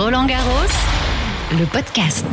Roland 0.00 0.26
Garros, 0.26 0.70
le 1.58 1.64
podcast. 1.64 2.24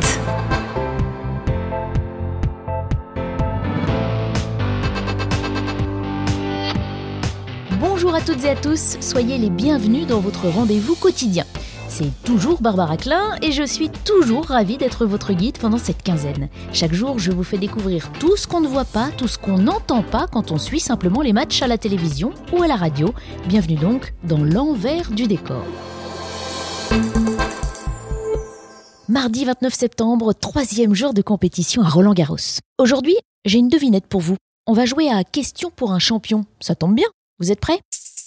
Bonjour 7.80 8.14
à 8.14 8.20
toutes 8.20 8.44
et 8.44 8.50
à 8.50 8.54
tous, 8.54 8.98
soyez 9.00 9.36
les 9.38 9.50
bienvenus 9.50 10.06
dans 10.06 10.20
votre 10.20 10.46
rendez-vous 10.46 10.94
quotidien. 10.94 11.42
C'est 11.88 12.12
toujours 12.22 12.62
Barbara 12.62 12.96
Klein 12.96 13.34
et 13.42 13.50
je 13.50 13.64
suis 13.64 13.90
toujours 13.90 14.44
ravie 14.44 14.76
d'être 14.76 15.04
votre 15.04 15.32
guide 15.32 15.58
pendant 15.58 15.78
cette 15.78 16.04
quinzaine. 16.04 16.48
Chaque 16.72 16.94
jour, 16.94 17.18
je 17.18 17.32
vous 17.32 17.42
fais 17.42 17.58
découvrir 17.58 18.12
tout 18.20 18.36
ce 18.36 18.46
qu'on 18.46 18.60
ne 18.60 18.68
voit 18.68 18.84
pas, 18.84 19.08
tout 19.16 19.26
ce 19.26 19.38
qu'on 19.38 19.58
n'entend 19.58 20.04
pas 20.04 20.28
quand 20.30 20.52
on 20.52 20.58
suit 20.58 20.78
simplement 20.78 21.20
les 21.20 21.32
matchs 21.32 21.62
à 21.62 21.66
la 21.66 21.78
télévision 21.78 22.30
ou 22.52 22.62
à 22.62 22.68
la 22.68 22.76
radio. 22.76 23.12
Bienvenue 23.48 23.74
donc 23.74 24.14
dans 24.22 24.44
l'envers 24.44 25.10
du 25.10 25.26
décor. 25.26 25.64
Mardi 29.08 29.44
29 29.44 29.72
septembre, 29.72 30.32
troisième 30.32 30.92
jour 30.92 31.14
de 31.14 31.22
compétition 31.22 31.82
à 31.82 31.88
Roland 31.88 32.12
Garros. 32.12 32.58
Aujourd'hui, 32.78 33.16
j'ai 33.44 33.58
une 33.58 33.68
devinette 33.68 34.06
pour 34.06 34.20
vous. 34.20 34.34
On 34.66 34.72
va 34.72 34.84
jouer 34.84 35.08
à 35.08 35.22
question 35.22 35.70
pour 35.70 35.92
un 35.92 36.00
champion. 36.00 36.44
Ça 36.58 36.74
tombe 36.74 36.96
bien. 36.96 37.06
Vous 37.38 37.52
êtes 37.52 37.60
prêts? 37.60 37.78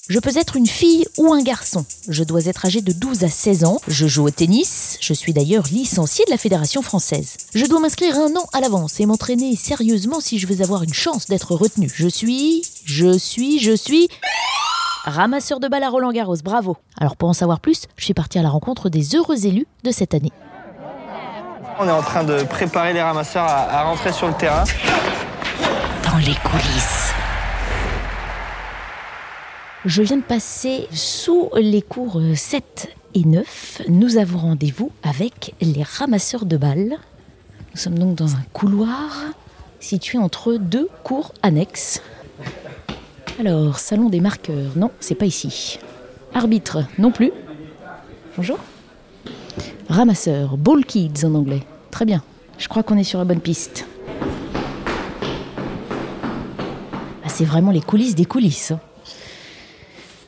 Je 0.08 0.20
peux 0.20 0.38
être 0.38 0.56
une 0.56 0.68
fille 0.68 1.06
ou 1.18 1.34
un 1.34 1.44
garçon. 1.44 1.86
Je 2.08 2.24
dois 2.24 2.46
être 2.46 2.66
âgé 2.66 2.80
de 2.80 2.94
12 2.94 3.26
à 3.26 3.28
16 3.28 3.66
ans. 3.66 3.82
Je 3.90 4.08
joue 4.08 4.24
au 4.28 4.30
tennis. 4.32 4.98
Je 5.02 5.14
suis 5.14 5.34
d'ailleurs 5.34 5.66
licencié 5.66 6.24
de 6.24 6.32
la 6.32 6.38
Fédération 6.38 6.82
française. 6.82 7.36
Je 7.54 7.66
dois 7.66 7.82
m'inscrire 7.82 8.16
un 8.16 8.34
an 8.38 8.46
à 8.54 8.62
l'avance 8.62 9.02
et 9.02 9.06
m'entraîner 9.06 9.58
sérieusement 9.58 10.22
si 10.22 10.40
je 10.40 10.48
veux 10.48 10.62
avoir 10.62 10.84
une 10.84 10.94
chance 10.94 11.26
d'être 11.28 11.56
retenu. 11.56 11.92
Je 11.94 12.08
suis, 12.08 12.64
je 12.86 13.18
suis, 13.18 13.60
je 13.60 13.76
suis 13.76 14.08
ramasseur 15.04 15.60
de 15.60 15.68
balles 15.68 15.84
à 15.84 15.90
Roland 15.90 16.14
Garros. 16.14 16.38
Bravo. 16.42 16.78
Alors 16.98 17.18
pour 17.18 17.28
en 17.28 17.34
savoir 17.34 17.60
plus, 17.60 17.82
je 17.98 18.06
suis 18.06 18.14
partie 18.14 18.40
à 18.40 18.44
la 18.44 18.50
rencontre 18.50 18.88
des 18.88 19.18
heureux 19.18 19.46
élus 19.46 19.68
de 19.84 19.92
cette 19.92 20.14
année. 20.14 20.32
On 21.82 21.88
est 21.88 21.92
en 21.92 22.02
train 22.02 22.26
de 22.26 22.44
préparer 22.44 22.92
les 22.92 23.02
ramasseurs 23.02 23.46
à, 23.46 23.84
rentrer 23.84 24.12
sur 24.12 24.28
le 24.28 24.34
terrain. 24.34 24.66
Dans 26.04 26.18
les 26.18 26.36
coulisses. 26.44 27.14
Je 29.86 30.02
viens 30.02 30.18
de 30.18 30.22
passer 30.22 30.90
sous 30.92 31.50
les 31.56 31.82
cours 31.82 32.20
7 32.36 32.94
et 33.16 33.24
9. 33.24 33.84
Nous 33.88 34.18
avons 34.18 34.40
rendez-vous 34.40 34.92
avec 35.04 35.56
les 35.62 35.84
ramasseurs 35.84 36.44
de 36.44 36.58
balles. 36.58 36.98
Nous 37.72 37.78
sommes 37.80 37.98
donc 37.98 38.14
dans 38.16 38.36
un 38.36 38.44
couloir 38.52 39.16
situé 39.80 40.18
entre 40.18 40.56
deux 40.56 40.90
cours 41.06 41.34
annexes. 41.44 42.02
Alors, 43.40 43.80
salon 43.80 44.10
des 44.10 44.20
marqueurs, 44.20 44.76
non, 44.76 44.92
c'est 45.00 45.16
pas 45.16 45.26
ici. 45.26 45.80
Arbitre, 46.34 46.80
non 46.98 47.12
plus. 47.12 47.32
Bonjour. 48.36 48.60
Ramasseur, 49.90 50.56
ball 50.58 50.86
kids 50.86 51.26
en 51.26 51.34
anglais. 51.36 51.62
Très 51.92 52.06
bien. 52.06 52.22
Je 52.58 52.68
crois 52.68 52.84
qu'on 52.84 52.98
est 52.98 53.04
sur 53.04 53.18
la 53.20 53.26
bonne 53.26 53.40
piste. 53.40 53.86
Ah, 57.24 57.30
c'est 57.30 57.46
vraiment 57.46 57.72
les 57.72 57.82
coulisses 57.82 58.16
des 58.16 58.26
coulisses. 58.26 58.72
hein. 58.72 58.80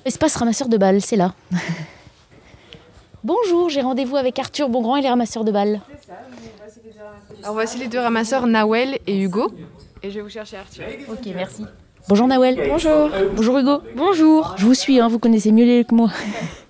Espace 0.05 0.35
ramasseur 0.35 0.67
de 0.67 0.77
balles, 0.77 1.01
c'est 1.01 1.15
là. 1.15 1.33
Bonjour, 3.23 3.69
j'ai 3.69 3.81
rendez-vous 3.81 4.17
avec 4.17 4.39
Arthur 4.39 4.67
Bongrand 4.67 4.95
et 4.95 5.01
les 5.01 5.09
ramasseurs 5.09 5.43
de 5.43 5.51
balles. 5.51 5.81
Alors 7.43 7.53
voici 7.53 7.77
les 7.77 7.87
deux 7.87 7.99
ramasseurs, 7.99 8.47
Nawel 8.47 8.97
et 9.05 9.19
Hugo. 9.21 9.51
Et 10.01 10.09
je 10.09 10.15
vais 10.15 10.21
vous 10.21 10.29
chercher 10.29 10.57
Arthur. 10.57 10.83
Ok, 11.07 11.19
merci. 11.35 11.65
Bonjour 12.09 12.25
Nawel. 12.27 12.59
Bonjour. 12.67 13.09
Bonjour 13.35 13.59
Hugo. 13.59 13.81
Bonjour. 13.95 14.55
Je 14.57 14.65
vous 14.65 14.73
suis, 14.73 14.99
hein, 14.99 15.07
vous 15.07 15.19
connaissez 15.19 15.51
mieux 15.51 15.65
les 15.65 15.85
que 15.85 15.93
moi. 15.93 16.09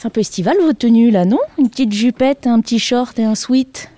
C'est 0.00 0.06
un 0.06 0.10
peu 0.10 0.20
estival 0.20 0.56
votre 0.62 0.78
tenue 0.78 1.10
là, 1.10 1.26
non? 1.26 1.40
Une 1.58 1.68
petite 1.68 1.92
jupette, 1.92 2.46
un 2.46 2.62
petit 2.62 2.78
short 2.78 3.18
et 3.18 3.24
un 3.24 3.34
sweat. 3.34 3.90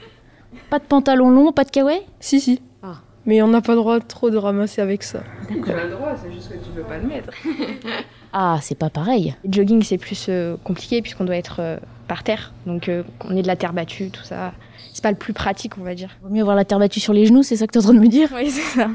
Pas 0.68 0.80
de 0.80 0.84
pantalon 0.84 1.30
long, 1.30 1.52
pas 1.52 1.62
de 1.62 1.70
kawaii? 1.70 2.00
Si, 2.18 2.40
si. 2.40 2.60
Ah. 2.82 2.96
Mais 3.24 3.40
on 3.40 3.46
n'a 3.46 3.60
pas 3.60 3.74
le 3.74 3.78
droit 3.78 4.00
trop 4.00 4.28
de 4.28 4.36
ramasser 4.36 4.82
avec 4.82 5.04
ça. 5.04 5.20
Tu 5.48 5.70
as 5.70 5.84
le 5.84 5.90
droit, 5.90 6.16
c'est 6.20 6.32
juste 6.32 6.48
que 6.48 6.54
tu 6.54 6.70
peux 6.74 6.82
pas 6.82 6.98
le 6.98 7.06
mettre. 7.06 7.30
Ah, 8.32 8.58
c'est 8.62 8.74
pas 8.74 8.88
pareil. 8.90 9.36
Le 9.44 9.52
jogging, 9.52 9.82
c'est 9.82 9.98
plus 9.98 10.26
euh, 10.30 10.56
compliqué 10.64 11.02
puisqu'on 11.02 11.24
doit 11.24 11.36
être 11.36 11.60
euh, 11.60 11.76
par 12.08 12.24
terre. 12.24 12.52
Donc, 12.64 12.88
euh, 12.88 13.02
on 13.28 13.36
est 13.36 13.42
de 13.42 13.46
la 13.46 13.56
terre 13.56 13.74
battue, 13.74 14.08
tout 14.08 14.24
ça. 14.24 14.54
C'est 14.94 15.02
pas 15.02 15.10
le 15.10 15.18
plus 15.18 15.34
pratique, 15.34 15.76
on 15.78 15.84
va 15.84 15.94
dire. 15.94 16.16
Vaut 16.22 16.30
mieux 16.30 16.40
avoir 16.40 16.56
la 16.56 16.64
terre 16.64 16.78
battue 16.78 16.98
sur 16.98 17.12
les 17.12 17.26
genoux, 17.26 17.42
c'est 17.42 17.56
ça 17.56 17.66
que 17.66 17.72
tu 17.72 17.78
es 17.78 17.82
en 17.82 17.84
train 17.84 17.94
de 17.94 18.00
me 18.00 18.08
dire? 18.08 18.30
Oui, 18.34 18.50
c'est 18.50 18.80
ça. 18.80 18.88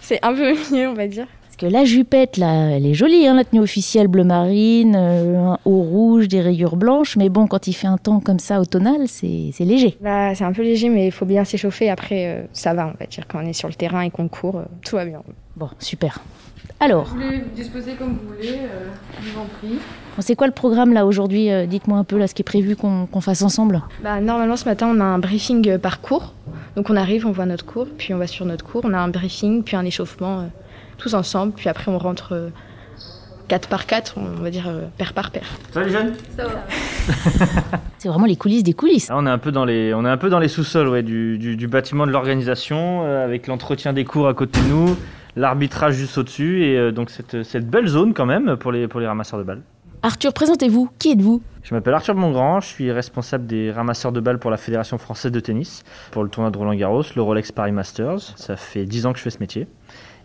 C'est 0.00 0.18
un 0.24 0.34
peu 0.34 0.54
mieux, 0.72 0.88
on 0.88 0.94
va 0.94 1.06
dire. 1.06 1.26
Que 1.62 1.68
la 1.68 1.84
jupette, 1.84 2.38
là, 2.38 2.70
elle 2.70 2.84
est 2.84 2.92
jolie, 2.92 3.24
hein, 3.28 3.36
la 3.36 3.44
tenue 3.44 3.60
officielle 3.60 4.08
bleu 4.08 4.24
marine, 4.24 4.96
euh, 4.98 5.38
un 5.38 5.58
haut 5.64 5.82
rouge, 5.82 6.26
des 6.26 6.40
rayures 6.40 6.74
blanches. 6.74 7.16
Mais 7.16 7.28
bon, 7.28 7.46
quand 7.46 7.68
il 7.68 7.72
fait 7.72 7.86
un 7.86 7.98
temps 7.98 8.18
comme 8.18 8.40
ça 8.40 8.60
automnal, 8.60 9.02
c'est 9.06 9.50
c'est 9.52 9.64
léger. 9.64 9.96
Bah, 10.00 10.34
c'est 10.34 10.42
un 10.42 10.52
peu 10.52 10.62
léger, 10.62 10.88
mais 10.88 11.06
il 11.06 11.12
faut 11.12 11.24
bien 11.24 11.44
s'échauffer. 11.44 11.88
Après, 11.88 12.26
euh, 12.26 12.42
ça 12.52 12.74
va, 12.74 12.88
on 12.88 12.98
va 12.98 13.06
dire. 13.06 13.28
Quand 13.28 13.38
on 13.44 13.46
est 13.46 13.52
sur 13.52 13.68
le 13.68 13.74
terrain 13.74 14.00
et 14.00 14.10
qu'on 14.10 14.26
court, 14.26 14.56
euh, 14.56 14.64
tout 14.84 14.96
va 14.96 15.04
bien. 15.04 15.22
Bon, 15.54 15.68
super. 15.78 16.18
Alors, 16.80 17.04
Vous 17.04 17.14
voulez 17.14 17.44
disposer 17.54 17.92
comme 17.92 18.18
vous 18.20 18.34
voulez, 18.34 18.54
euh, 18.54 18.88
je 19.22 19.30
vous 19.30 19.38
en 19.38 19.44
prie. 19.44 19.78
c'est 20.18 20.34
quoi 20.34 20.48
le 20.48 20.52
programme 20.52 20.92
là 20.92 21.06
aujourd'hui 21.06 21.48
Dites-moi 21.68 21.96
un 21.96 22.02
peu 22.02 22.18
là 22.18 22.26
ce 22.26 22.34
qui 22.34 22.42
est 22.42 22.44
prévu 22.44 22.74
qu'on 22.74 23.06
qu'on 23.06 23.20
fasse 23.20 23.42
ensemble. 23.42 23.82
Bah, 24.02 24.20
normalement, 24.20 24.56
ce 24.56 24.64
matin, 24.64 24.88
on 24.92 24.98
a 24.98 25.04
un 25.04 25.20
briefing 25.20 25.78
par 25.78 26.00
cours. 26.00 26.34
Donc, 26.76 26.88
on 26.88 26.96
arrive, 26.96 27.26
on 27.26 27.32
voit 27.32 27.46
notre 27.46 27.66
cours, 27.66 27.86
puis 27.98 28.14
on 28.14 28.18
va 28.18 28.26
sur 28.26 28.46
notre 28.46 28.64
cours. 28.64 28.82
On 28.84 28.94
a 28.94 28.98
un 28.98 29.08
briefing, 29.08 29.62
puis 29.62 29.76
un 29.76 29.84
échauffement, 29.84 30.40
euh, 30.40 30.42
tous 31.02 31.14
ensemble. 31.14 31.52
Puis 31.52 31.68
après, 31.68 31.90
on 31.90 31.98
rentre 31.98 32.32
euh, 32.34 32.48
4 33.48 33.68
par 33.68 33.86
4, 33.86 34.14
on 34.16 34.42
va 34.42 34.50
dire 34.50 34.68
euh, 34.68 34.86
paire 34.96 35.12
par 35.12 35.30
paire. 35.30 35.46
Ça 35.72 35.80
va 35.80 35.86
les 35.86 35.92
jeunes? 35.92 36.12
C'est 37.98 38.08
vraiment 38.08 38.26
les 38.26 38.36
coulisses 38.36 38.62
des 38.62 38.72
coulisses. 38.72 39.08
Là, 39.08 39.16
on 39.18 39.26
est 39.26 39.30
un 39.30 39.38
peu 39.38 39.52
dans 39.52 39.64
les, 39.64 39.92
on 39.94 40.04
est 40.04 40.08
un 40.08 40.16
peu 40.16 40.28
dans 40.30 40.38
les 40.38 40.48
sous-sols 40.48 40.88
ouais, 40.88 41.02
du, 41.02 41.38
du- 41.38 41.56
du 41.56 41.68
bâtiment 41.68 42.06
de 42.06 42.12
l'organisation, 42.12 43.02
euh, 43.04 43.24
avec 43.24 43.46
l'entretien 43.46 43.92
des 43.92 44.04
cours 44.04 44.28
à 44.28 44.34
côté 44.34 44.60
de 44.60 44.66
nous, 44.68 44.96
l'arbitrage 45.36 45.94
juste 45.94 46.16
au-dessus, 46.18 46.64
et 46.64 46.78
euh, 46.78 46.92
donc 46.92 47.10
cette, 47.10 47.42
cette 47.42 47.68
belle 47.68 47.86
zone 47.88 48.14
quand 48.14 48.26
même 48.26 48.56
pour 48.56 48.72
les, 48.72 48.88
pour 48.88 49.00
les 49.00 49.06
ramasseurs 49.06 49.38
de 49.38 49.44
balles. 49.44 49.62
Arthur, 50.04 50.32
présentez-vous. 50.32 50.90
Qui 50.98 51.12
êtes-vous? 51.12 51.42
Je 51.62 51.74
m'appelle 51.74 51.94
Arthur 51.94 52.16
Mongrand, 52.16 52.60
je 52.60 52.66
suis 52.66 52.90
responsable 52.90 53.46
des 53.46 53.70
ramasseurs 53.70 54.10
de 54.10 54.18
balles 54.20 54.40
pour 54.40 54.50
la 54.50 54.56
Fédération 54.56 54.98
française 54.98 55.30
de 55.30 55.38
tennis, 55.38 55.84
pour 56.10 56.24
le 56.24 56.28
tournoi 56.28 56.50
de 56.50 56.58
Roland 56.58 56.74
Garros, 56.74 57.02
le 57.14 57.22
Rolex 57.22 57.52
Paris 57.52 57.70
Masters. 57.70 58.20
Ça 58.36 58.56
fait 58.56 58.84
10 58.84 59.06
ans 59.06 59.12
que 59.12 59.18
je 59.18 59.22
fais 59.24 59.30
ce 59.30 59.38
métier. 59.38 59.68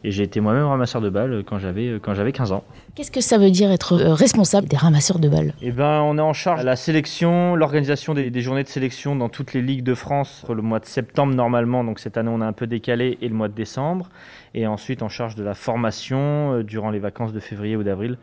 Et 0.04 0.12
j'ai 0.12 0.24
été 0.24 0.40
moi-même 0.40 0.66
ramasseur 0.66 1.02
de 1.02 1.10
balles 1.10 1.44
quand 1.46 1.60
j'avais, 1.60 2.00
quand 2.02 2.14
j'avais 2.14 2.32
15 2.32 2.52
ans. 2.52 2.64
Qu'est-ce 2.96 3.12
que 3.12 3.22
ça 3.22 3.38
veut 3.38 3.52
dire 3.52 3.72
être 3.72 3.94
euh, 3.94 4.14
responsable 4.14 4.68
des 4.68 4.78
ramasseurs 4.78 5.20
de 5.20 5.30
balles? 5.30 5.54
Eh 5.62 5.72
ben, 5.72 6.02
on 6.02 6.18
est 6.18 6.22
en 6.22 6.34
charge 6.34 6.62
de 6.62 6.66
la 6.66 6.76
sélection, 6.76 7.56
l'organisation 7.56 8.14
des, 8.14 8.30
des 8.30 8.42
journées 8.42 8.64
de 8.64 8.68
sélection 8.68 9.16
dans 9.16 9.30
toutes 9.30 9.54
les 9.54 9.62
ligues 9.62 9.84
de 9.84 9.94
France, 9.94 10.46
le 10.48 10.62
mois 10.62 10.80
de 10.80 10.86
septembre 10.86 11.34
normalement, 11.34 11.84
donc 11.84 12.00
cette 12.00 12.18
année 12.18 12.32
on 12.34 12.42
a 12.42 12.46
un 12.46 12.54
peu 12.54 12.68
décalé, 12.68 13.18
et 13.22 13.28
le 13.28 13.36
mois 13.36 13.48
de 13.48 13.54
décembre. 13.54 14.10
Et 14.54 14.66
ensuite 14.68 15.02
en 15.02 15.10
charge 15.10 15.36
de 15.36 15.44
la 15.44 15.54
formation 15.54 16.54
euh, 16.54 16.64
durant 16.64 16.90
les 16.90 17.00
vacances 17.00 17.34
de 17.34 17.40
février 17.40 17.76
ou 17.76 17.84
d'avril 17.84 18.18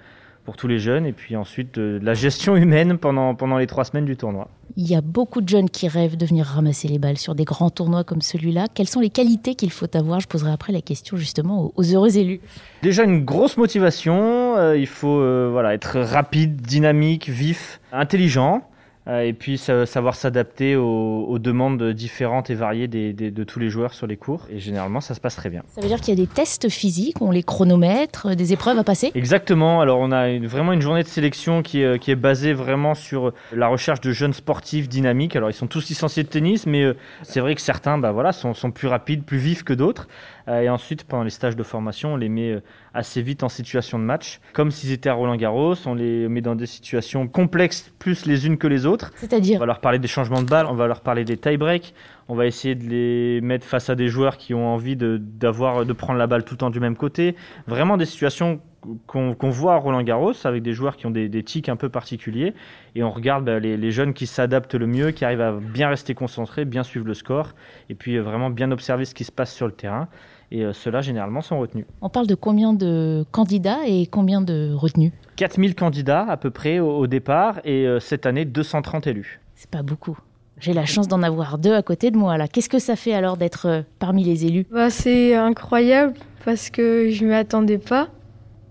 pour 0.44 0.56
tous 0.56 0.68
les 0.68 0.78
jeunes, 0.78 1.06
et 1.06 1.12
puis 1.12 1.36
ensuite 1.36 1.78
euh, 1.78 1.98
de 1.98 2.04
la 2.04 2.14
gestion 2.14 2.56
humaine 2.56 2.98
pendant, 2.98 3.34
pendant 3.34 3.56
les 3.58 3.66
trois 3.66 3.84
semaines 3.84 4.04
du 4.04 4.16
tournoi. 4.16 4.48
Il 4.76 4.88
y 4.88 4.94
a 4.94 5.00
beaucoup 5.00 5.40
de 5.40 5.48
jeunes 5.48 5.70
qui 5.70 5.88
rêvent 5.88 6.16
de 6.16 6.26
venir 6.26 6.46
ramasser 6.46 6.88
les 6.88 6.98
balles 6.98 7.16
sur 7.18 7.34
des 7.34 7.44
grands 7.44 7.70
tournois 7.70 8.04
comme 8.04 8.20
celui-là. 8.20 8.66
Quelles 8.74 8.88
sont 8.88 9.00
les 9.00 9.10
qualités 9.10 9.54
qu'il 9.54 9.70
faut 9.70 9.94
avoir? 9.96 10.20
Je 10.20 10.26
poserai 10.26 10.50
après 10.52 10.72
la 10.72 10.80
question 10.80 11.16
justement 11.16 11.64
aux, 11.64 11.72
aux 11.76 11.84
heureux 11.84 12.18
élus. 12.18 12.40
Déjà 12.82 13.04
une 13.04 13.24
grosse 13.24 13.56
motivation, 13.56 14.56
euh, 14.56 14.76
il 14.76 14.86
faut 14.86 15.20
euh, 15.20 15.48
voilà, 15.50 15.74
être 15.74 16.00
rapide, 16.00 16.60
dynamique, 16.60 17.28
vif, 17.28 17.80
intelligent, 17.92 18.68
et 19.06 19.32
puis 19.34 19.58
sa- 19.58 19.84
savoir 19.86 20.14
s'adapter 20.14 20.76
aux, 20.76 21.26
aux 21.28 21.38
demandes 21.38 21.82
différentes 21.92 22.48
et 22.50 22.54
variées 22.54 22.88
des- 22.88 23.12
des- 23.12 23.30
de 23.30 23.44
tous 23.44 23.58
les 23.58 23.68
joueurs 23.68 23.92
sur 23.92 24.06
les 24.06 24.16
cours. 24.16 24.46
Et 24.50 24.58
généralement, 24.60 25.00
ça 25.00 25.14
se 25.14 25.20
passe 25.20 25.36
très 25.36 25.50
bien. 25.50 25.62
Ça 25.74 25.80
veut 25.80 25.88
dire 25.88 26.00
qu'il 26.00 26.18
y 26.18 26.22
a 26.22 26.24
des 26.24 26.26
tests 26.26 26.68
physiques, 26.70 27.20
on 27.20 27.30
les 27.30 27.42
chronomètres, 27.42 28.28
euh, 28.30 28.34
des 28.34 28.52
épreuves 28.52 28.78
à 28.78 28.84
passer? 28.84 29.12
Exactement, 29.14 29.80
alors 29.80 29.98
on 30.00 30.10
a 30.12 30.30
une- 30.30 30.46
vraiment 30.46 30.72
une 30.72 30.80
journée 30.80 31.02
de 31.02 31.08
sélection 31.08 31.62
qui 31.62 31.80
est, 31.80 31.84
euh, 31.84 31.98
qui 31.98 32.10
est 32.10 32.16
basée 32.16 32.52
vraiment 32.54 32.94
sur 32.94 33.32
la 33.52 33.68
recherche 33.68 34.00
de 34.00 34.10
jeunes 34.12 34.32
sportifs 34.32 34.88
dynamiques. 34.88 35.36
Alors 35.36 35.50
ils 35.50 35.54
sont 35.54 35.66
tous 35.66 35.88
licenciés 35.88 36.22
de 36.22 36.28
tennis, 36.28 36.66
mais 36.66 36.82
euh, 36.82 36.96
c'est 37.22 37.40
vrai 37.40 37.54
que 37.54 37.60
certains 37.60 37.98
bah, 37.98 38.12
voilà, 38.12 38.32
sont, 38.32 38.54
sont 38.54 38.70
plus 38.70 38.88
rapides, 38.88 39.22
plus 39.24 39.38
vifs 39.38 39.64
que 39.64 39.74
d'autres. 39.74 40.08
Euh, 40.48 40.60
et 40.60 40.68
ensuite, 40.68 41.04
pendant 41.04 41.22
les 41.22 41.30
stages 41.30 41.56
de 41.56 41.62
formation, 41.62 42.14
on 42.14 42.16
les 42.16 42.28
met 42.28 42.52
euh, 42.52 42.60
assez 42.92 43.22
vite 43.22 43.42
en 43.42 43.48
situation 43.48 43.98
de 43.98 44.04
match. 44.04 44.40
Comme 44.52 44.70
s'ils 44.70 44.92
étaient 44.92 45.08
à 45.08 45.14
Roland 45.14 45.36
Garros, 45.36 45.74
on 45.86 45.94
les 45.94 46.28
met 46.28 46.40
dans 46.40 46.54
des 46.54 46.66
situations 46.66 47.26
complexes 47.28 47.92
plus 47.98 48.26
les 48.26 48.46
unes 48.46 48.58
que 48.58 48.66
les 48.66 48.86
autres. 48.86 49.12
On 49.14 49.20
C'est-à-dire 49.20 49.58
va 49.58 49.66
leur 49.66 49.80
parler 49.80 49.98
des 49.98 50.08
changements 50.08 50.42
de 50.42 50.48
balles, 50.48 50.66
on 50.66 50.74
va 50.74 50.86
leur 50.86 51.00
parler 51.00 51.24
des 51.24 51.36
tie-breaks, 51.36 51.94
on 52.28 52.34
va 52.34 52.46
essayer 52.46 52.74
de 52.74 52.84
les 52.84 53.40
mettre 53.40 53.66
face 53.66 53.88
à 53.90 53.94
des 53.94 54.08
joueurs 54.08 54.36
qui 54.36 54.54
ont 54.54 54.66
envie 54.66 54.96
de, 54.96 55.18
d'avoir, 55.18 55.86
de 55.86 55.92
prendre 55.92 56.18
la 56.18 56.26
balle 56.26 56.44
tout 56.44 56.54
le 56.54 56.58
temps 56.58 56.70
du 56.70 56.80
même 56.80 56.96
côté. 56.96 57.36
Vraiment 57.66 57.96
des 57.96 58.06
situations 58.06 58.60
qu'on 59.06 59.34
qu'on 59.34 59.48
voit 59.48 59.74
à 59.74 59.76
Roland 59.78 60.02
Garros 60.02 60.34
avec 60.44 60.62
des 60.62 60.74
joueurs 60.74 60.96
qui 60.96 61.06
ont 61.06 61.10
des, 61.10 61.30
des 61.30 61.42
tics 61.42 61.70
un 61.70 61.76
peu 61.76 61.88
particuliers 61.88 62.52
et 62.94 63.02
on 63.02 63.10
regarde 63.10 63.44
bah, 63.44 63.58
les, 63.58 63.78
les 63.78 63.90
jeunes 63.90 64.12
qui 64.12 64.26
s'adaptent 64.26 64.74
le 64.74 64.86
mieux, 64.86 65.10
qui 65.10 65.24
arrivent 65.24 65.40
à 65.40 65.52
bien 65.52 65.88
rester 65.88 66.14
concentrés, 66.14 66.66
bien 66.66 66.82
suivre 66.82 67.06
le 67.06 67.14
score 67.14 67.54
et 67.88 67.94
puis 67.94 68.16
euh, 68.16 68.22
vraiment 68.22 68.50
bien 68.50 68.70
observer 68.70 69.06
ce 69.06 69.14
qui 69.14 69.24
se 69.24 69.32
passe 69.32 69.54
sur 69.54 69.66
le 69.66 69.72
terrain. 69.72 70.08
Et 70.50 70.64
euh, 70.64 70.72
ceux-là, 70.72 71.00
généralement, 71.00 71.40
sont 71.40 71.58
retenus. 71.58 71.84
On 72.00 72.08
parle 72.08 72.26
de 72.26 72.34
combien 72.34 72.72
de 72.72 73.24
candidats 73.32 73.80
et 73.86 74.06
combien 74.06 74.40
de 74.40 74.72
retenus? 74.74 75.12
4000 75.36 75.74
candidats 75.74 76.26
à 76.28 76.36
peu 76.36 76.50
près 76.50 76.78
au, 76.78 76.90
au 76.98 77.06
départ 77.06 77.60
et 77.64 77.86
euh, 77.86 77.98
cette 78.00 78.24
année 78.26 78.44
230 78.44 79.06
élus. 79.06 79.40
C'est 79.54 79.70
pas 79.70 79.82
beaucoup. 79.82 80.18
J'ai 80.60 80.72
la 80.72 80.84
chance 80.86 81.08
d'en 81.08 81.22
avoir 81.22 81.58
deux 81.58 81.74
à 81.74 81.82
côté 81.82 82.10
de 82.12 82.16
moi 82.16 82.38
là. 82.38 82.46
Qu'est-ce 82.46 82.68
que 82.68 82.78
ça 82.78 82.94
fait 82.94 83.12
alors 83.14 83.36
d'être 83.36 83.66
euh, 83.66 83.82
parmi 83.98 84.22
les 84.22 84.46
élus? 84.46 84.66
Bah, 84.70 84.90
c'est 84.90 85.34
incroyable 85.34 86.14
parce 86.44 86.70
que 86.70 87.08
je 87.10 87.24
m'y 87.24 87.34
attendais 87.34 87.78
pas. 87.78 88.08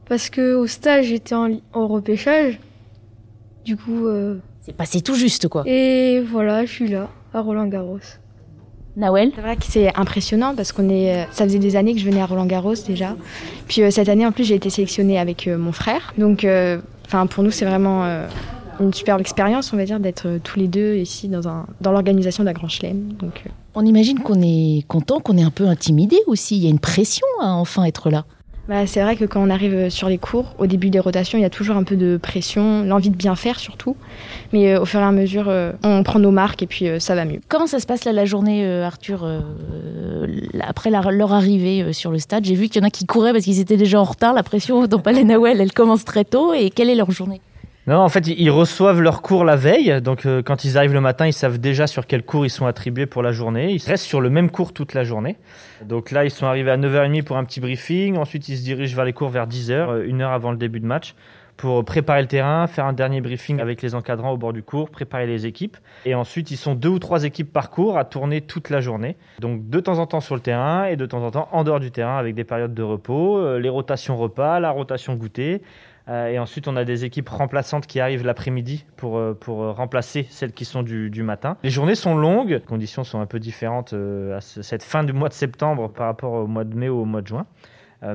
Parce 0.08 0.30
que 0.30 0.56
au 0.56 0.68
stage, 0.68 1.06
j'étais 1.08 1.36
en, 1.36 1.50
en 1.74 1.88
repêchage. 1.88 2.60
Du 3.66 3.76
coup, 3.78 4.08
euh, 4.08 4.38
C'est 4.62 4.76
passé 4.76 5.02
tout 5.02 5.16
juste 5.16 5.48
quoi. 5.50 5.64
et 5.66 6.22
voilà, 6.22 6.66
je 6.66 6.72
suis 6.72 6.88
là, 6.88 7.10
à 7.34 7.42
Roland 7.42 7.68
Garros. 7.68 8.00
Nawel 8.96 9.32
C'est 9.36 9.42
vrai 9.42 9.56
que 9.56 9.66
c'est 9.68 9.96
impressionnant 9.96 10.54
parce 10.56 10.72
qu'on 10.72 10.90
est. 10.90 11.28
Ça 11.32 11.46
faisait 11.46 11.60
des 11.60 11.76
années 11.76 11.94
que 11.94 12.00
je 12.00 12.06
venais 12.06 12.22
à 12.22 12.26
Roland 12.26 12.46
Garros 12.46 12.76
déjà. 12.88 13.16
Puis 13.68 13.82
euh, 13.82 13.92
cette 13.92 14.10
année 14.10 14.26
en 14.26 14.32
plus 14.32 14.44
j'ai 14.44 14.56
été 14.56 14.70
sélectionnée 14.70 15.20
avec 15.20 15.48
euh, 15.48 15.58
mon 15.58 15.72
frère. 15.72 16.14
Donc, 16.18 16.44
euh, 16.44 16.80
enfin 17.06 17.26
pour 17.28 17.44
nous 17.44 17.52
c'est 17.52 17.66
vraiment 17.66 18.04
euh, 18.04 18.28
une 18.80 18.94
superbe 18.94 19.22
expérience 19.22 19.74
on 19.74 19.78
va 19.78 19.86
dire 19.86 20.00
d'être 20.00 20.28
euh, 20.28 20.40
tous 20.44 20.60
les 20.60 20.68
deux 20.68 20.96
ici 20.96 21.28
dans 21.28 21.48
un 21.48 21.66
dans 21.82 21.92
l'organisation 21.92 22.44
d'un 22.44 22.54
grand 22.54 22.70
chelem. 22.70 23.14
Donc 23.14 23.44
euh, 23.46 23.50
On 23.76 23.86
imagine 23.86 24.20
qu'on 24.20 24.42
est 24.42 24.86
content, 24.88 25.20
qu'on 25.20 25.38
est 25.38 25.44
un 25.44 25.52
peu 25.52 25.68
intimidé 25.68 26.18
aussi. 26.28 26.58
Il 26.58 26.64
y 26.64 26.68
a 26.68 26.70
une 26.70 26.80
pression 26.80 27.26
à 27.42 27.52
enfin 27.54 27.84
être 27.86 28.10
là. 28.10 28.26
Bah, 28.70 28.88
c'est 28.88 29.02
vrai 29.02 29.18
que 29.18 29.26
quand 29.26 29.46
on 29.46 29.50
arrive 29.50 29.74
euh, 29.74 29.90
sur 29.90 30.08
les 30.08 30.18
cours, 30.18 30.56
au 30.58 30.68
début 30.68 30.90
des 30.90 31.00
rotations 31.00 31.38
il 31.38 31.42
y 31.42 31.46
a 31.46 31.50
toujours 31.50 31.76
un 31.76 31.84
peu 31.84 31.98
de 31.98 32.16
pression, 32.16 32.84
l'envie 32.84 33.10
de 33.10 33.16
bien 33.16 33.36
faire 33.36 33.60
surtout. 33.60 33.98
Mais 34.54 34.74
euh, 34.74 34.82
au 34.82 34.86
fur 34.86 35.02
et 35.02 35.04
à 35.04 35.12
mesure 35.12 35.50
euh, 35.50 35.74
on 35.84 36.02
prend 36.04 36.20
nos 36.20 36.32
marques 36.32 36.64
et 36.64 36.68
puis 36.68 36.88
ça 37.00 37.14
va 37.14 37.26
mieux. 37.26 37.42
Comment 37.50 37.68
ça 37.68 37.80
se 37.80 37.86
passe 37.86 38.06
là 38.06 38.14
la 38.14 38.24
journée, 38.24 38.66
Arthur, 38.82 39.28
après 40.62 40.90
leur 40.90 41.34
arrivée 41.34 41.92
sur 41.92 42.12
le 42.12 42.20
stade? 42.20 42.46
J'ai 42.46 42.56
vu 42.56 42.70
qu'il 42.70 42.82
y 42.82 42.86
en 42.86 42.88
a 42.88 42.92
qui 42.92 43.06
couraient 43.06 43.34
parce 43.34 43.44
qu'ils 43.44 43.60
étaient 43.60 43.78
déjà 43.78 44.00
en 44.00 44.06
retard. 44.06 44.34
La 44.34 44.44
pression 44.44 44.88
dans 44.88 45.00
Palais 45.00 45.24
Nawel, 45.24 45.60
elle 45.60 45.74
commence 45.74 46.06
très 46.06 46.24
tôt. 46.24 46.54
Et 46.54 46.70
quelle 46.70 46.90
est 46.90 46.96
leur 46.96 47.12
journée? 47.12 47.42
Non, 47.86 47.98
en 47.98 48.08
fait, 48.08 48.28
ils 48.28 48.50
reçoivent 48.50 49.02
leur 49.02 49.22
cours 49.22 49.44
la 49.44 49.58
veille. 49.58 50.02
Donc, 50.02 50.26
euh, 50.26 50.42
quand 50.42 50.64
ils 50.64 50.78
arrivent 50.78 50.94
le 50.94 51.02
matin, 51.02 51.28
ils 51.28 51.34
savent 51.34 51.58
déjà 51.58 51.86
sur 51.86 52.08
quel 52.08 52.24
cours 52.24 52.46
ils 52.46 52.50
sont 52.50 52.66
attribués 52.66 53.08
pour 53.08 53.22
la 53.22 53.34
journée. 53.34 53.74
Ils 53.74 53.84
restent 53.84 54.06
sur 54.06 54.22
le 54.22 54.30
même 54.30 54.50
cours 54.50 54.72
toute 54.72 54.94
la 54.94 55.04
journée. 55.04 55.36
Donc 55.84 56.12
là, 56.12 56.24
ils 56.24 56.32
sont 56.32 56.46
arrivés 56.46 56.72
à 56.72 56.78
9h30 56.78 57.24
pour 57.24 57.36
un 57.36 57.44
petit 57.44 57.60
briefing. 57.60 58.16
Ensuite, 58.16 58.48
ils 58.48 58.58
se 58.58 58.64
dirigent 58.64 58.96
vers 58.96 59.04
les 59.04 59.12
cours 59.12 59.28
vers 59.28 59.48
10h, 59.48 59.72
euh, 59.72 60.08
une 60.08 60.22
heure 60.22 60.32
avant 60.32 60.52
le 60.52 60.58
début 60.58 60.80
de 60.80 60.86
match, 60.86 61.14
pour 61.58 61.84
préparer 61.84 62.22
le 62.22 62.28
terrain, 62.30 62.68
faire 62.68 62.86
un 62.86 62.94
dernier 62.94 63.20
briefing 63.20 63.60
avec 63.60 63.82
les 63.82 63.96
encadrants 63.96 64.32
au 64.32 64.38
bord 64.38 64.54
du 64.54 64.64
cours, 64.64 64.90
préparer 64.90 65.28
les 65.28 65.46
équipes. 65.46 65.76
Et 66.06 66.16
ensuite, 66.16 66.52
ils 66.52 66.58
sont 66.58 66.76
deux 66.76 66.90
ou 66.90 67.00
trois 67.00 67.26
équipes 67.26 67.52
par 67.52 67.70
cours 67.70 67.98
à 67.98 68.06
tourner 68.06 68.40
toute 68.40 68.70
la 68.70 68.80
journée. 68.80 69.18
Donc, 69.40 69.70
de 69.70 69.80
temps 69.82 70.00
en 70.00 70.06
temps 70.06 70.22
sur 70.22 70.36
le 70.36 70.42
terrain 70.42 70.86
et 70.86 70.96
de 70.96 71.06
temps 71.06 71.22
en 71.22 71.32
temps 71.32 71.50
en 71.52 71.66
dehors 71.66 71.82
du 71.82 71.92
terrain 71.92 72.18
avec 72.18 72.34
des 72.34 72.46
périodes 72.46 72.74
de 72.74 72.82
repos, 72.82 73.40
euh, 73.40 73.60
les 73.60 73.70
rotations 73.70 74.16
repas, 74.16 74.62
la 74.62 74.72
rotation 74.72 75.16
goûter. 75.16 75.62
Euh, 76.10 76.28
et 76.28 76.38
ensuite, 76.40 76.68
on 76.68 76.76
a 76.76 76.84
des 76.84 77.06
équipes 77.06 77.30
remplaçantes 77.30 77.88
qui 77.88 78.00
arrivent 78.02 78.26
l'après-midi 78.26 78.86
pour, 78.98 79.18
euh, 79.18 79.34
pour 79.34 79.64
euh, 79.64 79.72
remplacer 79.72 80.28
celles 80.30 80.52
qui 80.52 80.66
sont 80.66 80.84
du, 80.84 81.10
du 81.10 81.24
matin. 81.24 81.56
Les 81.64 81.70
journées 81.70 81.96
sont 81.96 82.16
longues, 82.16 82.50
les 82.50 82.60
conditions 82.60 83.04
sont 83.06 83.22
un 83.22 83.26
peu 83.26 83.40
différentes 83.40 83.94
à 83.94 84.42
ce- 84.42 84.62
cette 84.62 84.84
fin 84.84 85.04
du 85.06 85.14
mois 85.14 85.30
de 85.30 85.34
septembre 85.34 85.90
par 85.90 86.08
rapport 86.08 86.34
au 86.34 86.48
mois 86.48 86.66
de 86.66 86.76
mai 86.76 86.90
ou 86.90 87.00
au 87.02 87.06
mois 87.06 87.22
de 87.22 87.28
juin. 87.28 87.46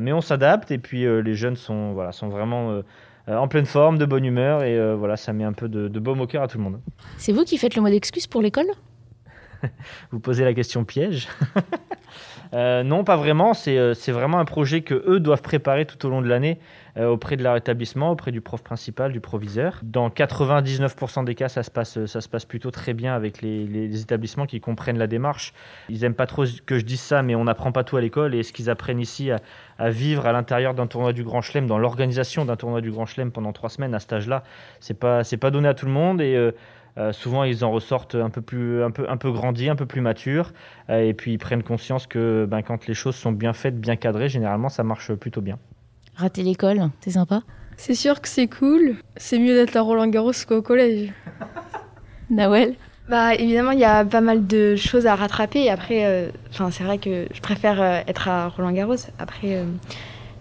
Mais 0.02 0.12
on 0.12 0.20
s'adapte 0.20 0.70
et 0.70 0.76
puis 0.76 1.06
les 1.22 1.34
jeunes 1.34 1.56
sont, 1.56 1.92
voilà, 1.94 2.12
sont 2.12 2.28
vraiment 2.28 2.82
en 3.26 3.48
pleine 3.48 3.64
forme, 3.64 3.96
de 3.96 4.04
bonne 4.04 4.26
humeur 4.26 4.62
et 4.62 4.94
voilà, 4.94 5.16
ça 5.16 5.32
met 5.32 5.44
un 5.44 5.54
peu 5.54 5.66
de, 5.66 5.88
de 5.88 5.98
baume 5.98 6.20
au 6.20 6.26
cœur 6.26 6.42
à 6.42 6.46
tout 6.46 6.58
le 6.58 6.64
monde. 6.64 6.78
C'est 7.16 7.32
vous 7.32 7.44
qui 7.44 7.56
faites 7.56 7.74
le 7.74 7.80
mot 7.80 7.88
d'excuse 7.88 8.26
pour 8.26 8.42
l'école? 8.42 8.66
Vous 10.12 10.20
posez 10.20 10.44
la 10.44 10.52
question 10.52 10.84
piège 10.84 11.26
Euh, 12.54 12.82
non, 12.82 13.04
pas 13.04 13.16
vraiment. 13.16 13.52
C'est 13.52 13.92
c'est 13.92 14.10
vraiment 14.12 14.38
un 14.38 14.46
projet 14.46 14.80
que 14.80 14.94
eux 15.06 15.20
doivent 15.20 15.42
préparer 15.42 15.84
tout 15.84 16.06
au 16.06 16.08
long 16.08 16.22
de 16.22 16.28
l'année 16.28 16.58
auprès 16.98 17.36
de 17.36 17.42
leur 17.42 17.56
établissement, 17.56 18.10
auprès 18.10 18.32
du 18.32 18.40
prof 18.40 18.62
principal, 18.62 19.12
du 19.12 19.20
proviseur. 19.20 19.78
Dans 19.82 20.08
99% 20.08 21.24
des 21.24 21.34
cas, 21.34 21.48
ça 21.48 21.62
se 21.62 21.70
passe, 21.70 22.44
plutôt 22.44 22.70
très 22.70 22.94
bien 22.94 23.14
avec 23.14 23.40
les, 23.42 24.00
établissements 24.00 24.46
qui 24.46 24.60
comprennent 24.60 24.98
la 24.98 25.06
démarche. 25.06 25.52
Ils 25.88 26.04
aiment 26.04 26.14
pas 26.14 26.26
trop 26.26 26.44
que 26.66 26.78
je 26.78 26.84
dise 26.84 27.00
ça, 27.00 27.22
mais 27.22 27.34
on 27.34 27.44
n'apprend 27.44 27.72
pas 27.72 27.84
tout 27.84 27.96
à 27.96 28.00
l'école 28.00 28.34
et 28.34 28.42
ce 28.42 28.52
qu'ils 28.52 28.70
apprennent 28.70 29.00
ici 29.00 29.30
à, 29.30 29.90
vivre 29.90 30.26
à 30.26 30.32
l'intérieur 30.32 30.74
d'un 30.74 30.86
tournoi 30.86 31.12
du 31.12 31.22
Grand 31.22 31.40
Chelem, 31.40 31.66
dans 31.66 31.78
l'organisation 31.78 32.44
d'un 32.44 32.56
tournoi 32.56 32.80
du 32.80 32.90
Grand 32.90 33.06
Chelem 33.06 33.30
pendant 33.30 33.52
trois 33.52 33.70
semaines 33.70 33.94
à 33.94 34.00
cet 34.00 34.12
âge-là, 34.12 34.42
c'est 34.80 34.98
pas, 34.98 35.22
pas 35.40 35.50
donné 35.50 35.68
à 35.68 35.74
tout 35.74 35.86
le 35.86 35.92
monde 35.92 36.20
et 36.20 36.36
euh, 36.36 36.52
euh, 36.98 37.12
souvent, 37.12 37.44
ils 37.44 37.64
en 37.64 37.70
ressortent 37.70 38.16
un 38.16 38.30
peu 38.30 38.42
plus, 38.42 38.82
un 38.82 38.90
peu, 38.90 39.30
grandis, 39.30 39.68
un 39.68 39.76
peu 39.76 39.86
plus 39.86 40.00
matures, 40.00 40.52
euh, 40.90 41.00
et 41.00 41.14
puis 41.14 41.32
ils 41.32 41.38
prennent 41.38 41.62
conscience 41.62 42.06
que 42.06 42.46
ben, 42.50 42.62
quand 42.62 42.86
les 42.86 42.94
choses 42.94 43.14
sont 43.14 43.32
bien 43.32 43.52
faites, 43.52 43.80
bien 43.80 43.96
cadrées, 43.96 44.28
généralement, 44.28 44.68
ça 44.68 44.82
marche 44.82 45.12
plutôt 45.14 45.40
bien. 45.40 45.58
Rater 46.18 46.42
l'école, 46.42 46.90
c'est 47.00 47.12
sympa 47.12 47.42
C'est 47.76 47.94
sûr 47.94 48.20
que 48.20 48.28
c'est 48.28 48.48
cool. 48.48 48.96
C'est 49.16 49.38
mieux 49.38 49.54
d'être 49.54 49.76
à 49.76 49.82
Roland 49.82 50.08
Garros 50.08 50.32
qu'au 50.48 50.62
collège. 50.62 51.12
Nawel 52.30 52.74
Bah 53.08 53.36
évidemment 53.36 53.70
il 53.70 53.78
y 53.78 53.84
a 53.84 54.04
pas 54.04 54.20
mal 54.20 54.44
de 54.48 54.74
choses 54.74 55.06
à 55.06 55.14
rattraper. 55.14 55.60
Et 55.60 55.70
après, 55.70 56.04
euh, 56.06 56.30
enfin 56.50 56.72
c'est 56.72 56.82
vrai 56.82 56.98
que 56.98 57.26
je 57.32 57.40
préfère 57.40 57.80
euh, 57.80 58.00
être 58.08 58.26
à 58.26 58.48
Roland 58.48 58.72
Garros. 58.72 58.96
Après, 59.20 59.54
euh, 59.58 59.64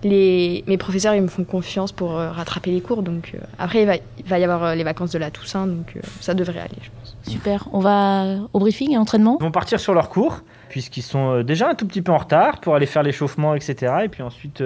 les 0.03 0.63
mes 0.67 0.77
professeurs 0.77 1.13
ils 1.13 1.21
me 1.21 1.27
font 1.27 1.43
confiance 1.43 1.91
pour 1.91 2.17
euh, 2.17 2.31
rattraper 2.31 2.71
les 2.71 2.81
cours. 2.81 3.03
Donc 3.03 3.33
euh, 3.35 3.39
après 3.59 3.81
il 3.81 3.85
va, 3.85 3.95
il 3.95 4.25
va 4.25 4.39
y 4.39 4.43
avoir 4.43 4.63
euh, 4.63 4.75
les 4.75 4.83
vacances 4.83 5.11
de 5.11 5.19
la 5.19 5.29
Toussaint, 5.31 5.67
donc 5.67 5.93
euh, 5.95 6.01
ça 6.21 6.33
devrait 6.33 6.59
aller, 6.59 6.77
je 6.81 6.89
pense. 6.89 7.17
Super. 7.21 7.69
On 7.71 7.79
va 7.81 8.37
au 8.53 8.59
briefing 8.59 8.93
et 8.93 8.97
entraînement 8.97 9.37
Ils 9.39 9.43
vont 9.43 9.51
partir 9.51 9.79
sur 9.79 9.93
leur 9.93 10.09
cours, 10.09 10.41
puisqu'ils 10.69 11.03
sont 11.03 11.35
euh, 11.35 11.43
déjà 11.43 11.69
un 11.69 11.75
tout 11.75 11.85
petit 11.85 12.01
peu 12.01 12.11
en 12.11 12.17
retard 12.17 12.59
pour 12.61 12.75
aller 12.75 12.85
faire 12.85 13.03
l'échauffement, 13.03 13.53
etc. 13.53 13.93
Et 14.05 14.09
puis 14.09 14.23
ensuite 14.23 14.63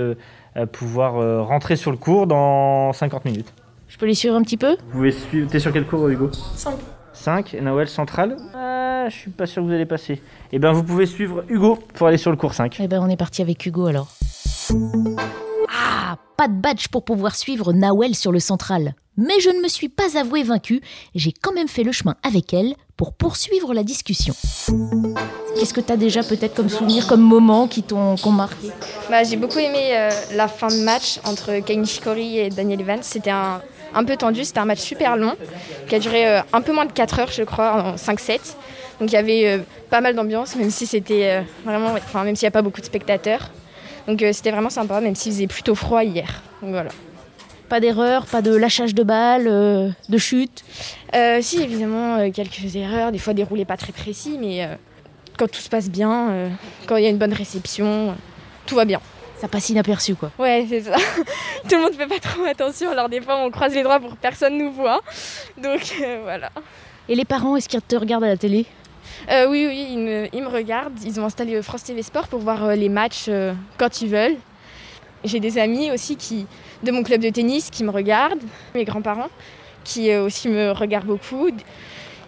pouvoir 0.72 1.18
euh, 1.18 1.42
rentrer 1.42 1.76
sur 1.76 1.92
le 1.92 1.98
cours 1.98 2.28
dans 2.28 2.94
50 2.94 3.26
minutes. 3.26 3.54
Je 3.88 3.98
peux 3.98 4.06
les 4.06 4.14
suivre 4.16 4.36
un 4.36 4.42
petit 4.42 4.58
peu? 4.58 4.72
Vous 4.88 4.92
pouvez 4.92 5.12
suivre. 5.12 5.50
T'es 5.50 5.60
sur 5.60 5.74
quel 5.74 5.86
cours, 5.86 6.08
Hugo? 6.08 6.30
5. 6.32 6.76
5, 7.14 7.54
Noël 7.62 7.88
central? 7.88 8.38
Ah, 8.56 9.06
Je 9.10 9.16
suis 9.16 9.32
pas 9.32 9.46
sûr 9.46 9.62
que 9.62 9.68
vous 9.68 9.74
allez 9.74 9.86
passer. 9.86 10.22
Eh 10.52 10.60
bien, 10.60 10.72
vous 10.72 10.84
pouvez 10.84 11.06
suivre 11.06 11.44
Hugo 11.50 11.78
pour 11.94 12.08
aller 12.08 12.18
sur 12.18 12.32
le 12.32 12.38
cours 12.38 12.54
5. 12.54 12.78
Eh 12.80 12.88
ben, 12.88 13.02
on 13.02 13.10
est 13.10 13.18
parti 13.18 13.42
avec 13.42 13.66
Hugo 13.66 13.88
alors. 13.88 14.08
Ah, 15.70 16.16
pas 16.38 16.48
de 16.48 16.54
badge 16.54 16.88
pour 16.88 17.04
pouvoir 17.04 17.36
suivre 17.36 17.74
Nawel 17.74 18.16
sur 18.16 18.32
le 18.32 18.40
central. 18.40 18.94
Mais 19.18 19.40
je 19.42 19.50
ne 19.50 19.62
me 19.62 19.68
suis 19.68 19.90
pas 19.90 20.18
avouée 20.18 20.44
vaincue, 20.44 20.82
j'ai 21.16 21.34
quand 21.34 21.52
même 21.54 21.68
fait 21.68 21.84
le 21.84 21.92
chemin 21.92 22.16
avec 22.24 22.54
elle 22.54 22.76
pour 22.96 23.14
poursuivre 23.14 23.74
la 23.74 23.84
discussion. 23.84 24.34
Qu'est-ce 25.58 25.74
que 25.74 25.82
tu 25.82 25.92
as 25.92 25.98
déjà 25.98 26.24
peut-être 26.24 26.54
comme 26.56 26.70
souvenir, 26.70 27.08
comme 27.08 27.22
moment 27.22 27.68
qui 27.68 27.84
t'ont 27.84 28.16
marqué 28.32 28.70
Bah, 29.10 29.24
j'ai 29.24 29.36
beaucoup 29.36 29.60
aimé 29.60 29.92
euh, 29.94 30.10
la 30.34 30.48
fin 30.48 30.68
de 30.70 30.82
match 30.84 31.20
entre 31.26 31.60
Kei 31.60 31.78
Nishikori 31.78 32.40
et 32.40 32.50
Daniel 32.50 32.80
Evans. 32.82 33.00
C'était 33.02 33.32
un, 33.32 33.62
un 33.94 34.04
peu 34.06 34.16
tendu, 34.16 34.46
c'était 34.46 34.60
un 34.60 34.66
match 34.66 34.80
super 34.80 35.18
long 35.18 35.36
qui 35.90 35.96
a 35.96 36.00
duré 36.00 36.28
euh, 36.28 36.42
un 36.54 36.62
peu 36.62 36.74
moins 36.74 36.86
de 36.86 36.94
4 36.94 37.20
heures, 37.20 37.32
je 37.32 37.44
crois, 37.44 37.84
en 37.84 37.96
5-7. 37.96 38.40
Donc 39.00 39.12
il 39.12 39.14
y 39.14 39.18
avait 39.18 39.46
euh, 39.46 39.58
pas 39.90 40.00
mal 40.00 40.16
d'ambiance, 40.16 40.56
même 40.56 40.72
si 40.72 40.86
c'était 40.88 41.44
vraiment, 41.66 41.94
enfin 41.96 42.24
même 42.24 42.36
s'il 42.38 42.46
n'y 42.46 42.50
a 42.50 42.52
pas 42.52 42.62
beaucoup 42.62 42.82
de 42.82 42.86
spectateurs. 42.86 43.50
Donc 44.08 44.24
c'était 44.32 44.52
vraiment 44.52 44.70
sympa, 44.70 45.02
même 45.02 45.16
s'il 45.16 45.34
faisait 45.34 45.48
plutôt 45.48 45.76
froid 45.76 46.04
hier. 46.04 46.42
Donc 46.62 46.72
voilà. 46.72 46.92
Pas 47.72 47.80
d'erreur, 47.80 48.26
pas 48.26 48.42
de 48.42 48.54
lâchage 48.54 48.94
de 48.94 49.02
balles, 49.02 49.48
euh, 49.48 49.90
de 50.10 50.18
chute 50.18 50.66
Euh, 51.16 51.40
si 51.42 51.64
évidemment 51.64 52.18
euh, 52.18 52.30
quelques 52.30 52.76
erreurs, 52.76 53.14
des 53.14 53.18
fois 53.18 53.34
des 53.34 53.46
roulés 53.46 53.64
pas 53.64 53.78
très 53.78 53.94
précis, 53.94 54.36
mais 54.38 54.66
euh, 54.66 54.76
quand 55.38 55.50
tout 55.50 55.62
se 55.62 55.70
passe 55.70 55.90
bien, 55.90 56.50
quand 56.86 56.98
il 56.98 57.06
y 57.06 57.08
a 57.08 57.10
une 57.10 57.18
bonne 57.18 57.32
réception, 57.32 58.14
tout 58.66 58.76
va 58.76 58.84
bien. 58.84 59.00
Ça 59.40 59.48
passe 59.48 59.70
inaperçu 59.70 60.16
quoi. 60.16 60.32
Ouais, 60.38 60.66
c'est 60.68 60.82
ça. 60.82 60.96
Tout 61.70 61.76
le 61.76 61.82
monde 61.84 61.94
fait 61.94 62.08
pas 62.08 62.20
trop 62.20 62.44
attention, 62.44 62.92
alors 62.92 63.08
des 63.08 63.22
fois 63.22 63.38
on 63.38 63.50
croise 63.50 63.74
les 63.74 63.84
doigts 63.84 64.02
pour 64.02 64.12
que 64.12 64.22
personne 64.22 64.58
nous 64.58 64.74
voit. 64.74 65.00
Donc 65.58 65.96
voilà. 66.24 66.50
Et 67.08 67.16
les 67.16 67.26
parents, 67.26 67.56
est-ce 67.56 67.70
qu'ils 67.70 67.82
te 67.82 67.96
regardent 67.96 68.26
à 68.26 68.28
la 68.28 68.38
télé? 68.38 68.66
Euh, 69.30 69.48
oui, 69.50 69.66
oui, 69.68 69.88
ils 69.92 70.00
me, 70.00 70.28
ils 70.34 70.42
me 70.44 70.48
regardent. 70.48 71.00
Ils 71.06 71.20
ont 71.20 71.26
installé 71.26 71.62
France 71.62 71.84
TV 71.84 72.04
Sport 72.04 72.28
pour 72.28 72.40
voir 72.40 72.66
euh, 72.66 72.76
les 72.76 72.90
matchs 72.90 73.26
euh, 73.30 73.54
quand 73.78 74.02
ils 74.02 74.10
veulent. 74.10 74.38
J'ai 75.24 75.40
des 75.40 75.58
amis 75.58 75.92
aussi 75.92 76.18
de 76.84 76.92
mon 76.92 77.04
club 77.04 77.22
de 77.22 77.30
tennis 77.30 77.70
qui 77.70 77.84
me 77.84 77.92
regardent, 77.92 78.42
mes 78.74 78.86
grands-parents 78.86 79.30
qui 79.84 80.12
euh, 80.12 80.26
aussi 80.26 80.48
me 80.48 80.72
regardent 80.72 81.08
beaucoup, 81.08 81.50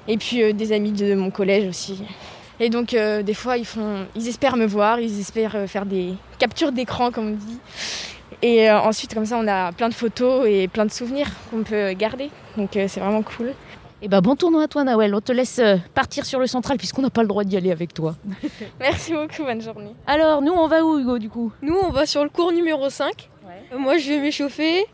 et 0.07 0.17
puis 0.17 0.41
euh, 0.41 0.53
des 0.53 0.71
amis 0.71 0.91
de 0.91 1.15
mon 1.15 1.31
collège 1.31 1.67
aussi. 1.67 2.03
Et 2.59 2.69
donc 2.69 2.93
euh, 2.93 3.23
des 3.23 3.33
fois 3.33 3.57
ils 3.57 3.65
font, 3.65 4.05
ils 4.15 4.27
espèrent 4.27 4.57
me 4.57 4.65
voir, 4.65 4.99
ils 4.99 5.19
espèrent 5.19 5.67
faire 5.67 5.85
des 5.85 6.13
captures 6.39 6.71
d'écran 6.71 7.11
comme 7.11 7.29
on 7.29 7.35
dit. 7.35 7.59
Et 8.41 8.69
ensuite 8.69 9.13
comme 9.13 9.25
ça 9.25 9.37
on 9.37 9.47
a 9.47 9.71
plein 9.71 9.89
de 9.89 9.93
photos 9.93 10.45
et 10.47 10.67
plein 10.67 10.85
de 10.85 10.91
souvenirs 10.91 11.27
qu'on 11.49 11.63
peut 11.63 11.93
garder. 11.93 12.29
Donc 12.57 12.71
c'est 12.73 12.99
vraiment 12.99 13.21
cool. 13.21 13.53
Eh 14.05 14.09
ben 14.09 14.19
bon 14.19 14.35
tournoi 14.35 14.63
à 14.63 14.67
toi 14.67 14.83
Nawel, 14.83 15.15
on 15.15 15.21
te 15.21 15.31
laisse 15.31 15.59
euh, 15.59 15.77
partir 15.93 16.25
sur 16.25 16.37
le 16.37 16.45
central 16.45 16.77
puisqu'on 16.77 17.01
n'a 17.01 17.09
pas 17.09 17.21
le 17.21 17.27
droit 17.29 17.45
d'y 17.45 17.55
aller 17.55 17.71
avec 17.71 17.93
toi. 17.93 18.15
Merci 18.81 19.13
beaucoup, 19.13 19.43
bonne 19.45 19.61
journée. 19.61 19.95
Alors 20.05 20.41
nous 20.41 20.51
on 20.51 20.67
va 20.67 20.83
où 20.83 20.99
Hugo 20.99 21.19
du 21.19 21.29
coup? 21.29 21.53
Nous, 21.61 21.77
on 21.81 21.89
va 21.89 22.05
sur 22.05 22.21
le 22.21 22.29
cours 22.29 22.51
numéro 22.51 22.89
5. 22.89 23.29
Euh, 23.71 23.77
Moi, 23.77 23.97
je 23.99 24.09
vais 24.09 24.19
m'échauffer. 24.19 24.85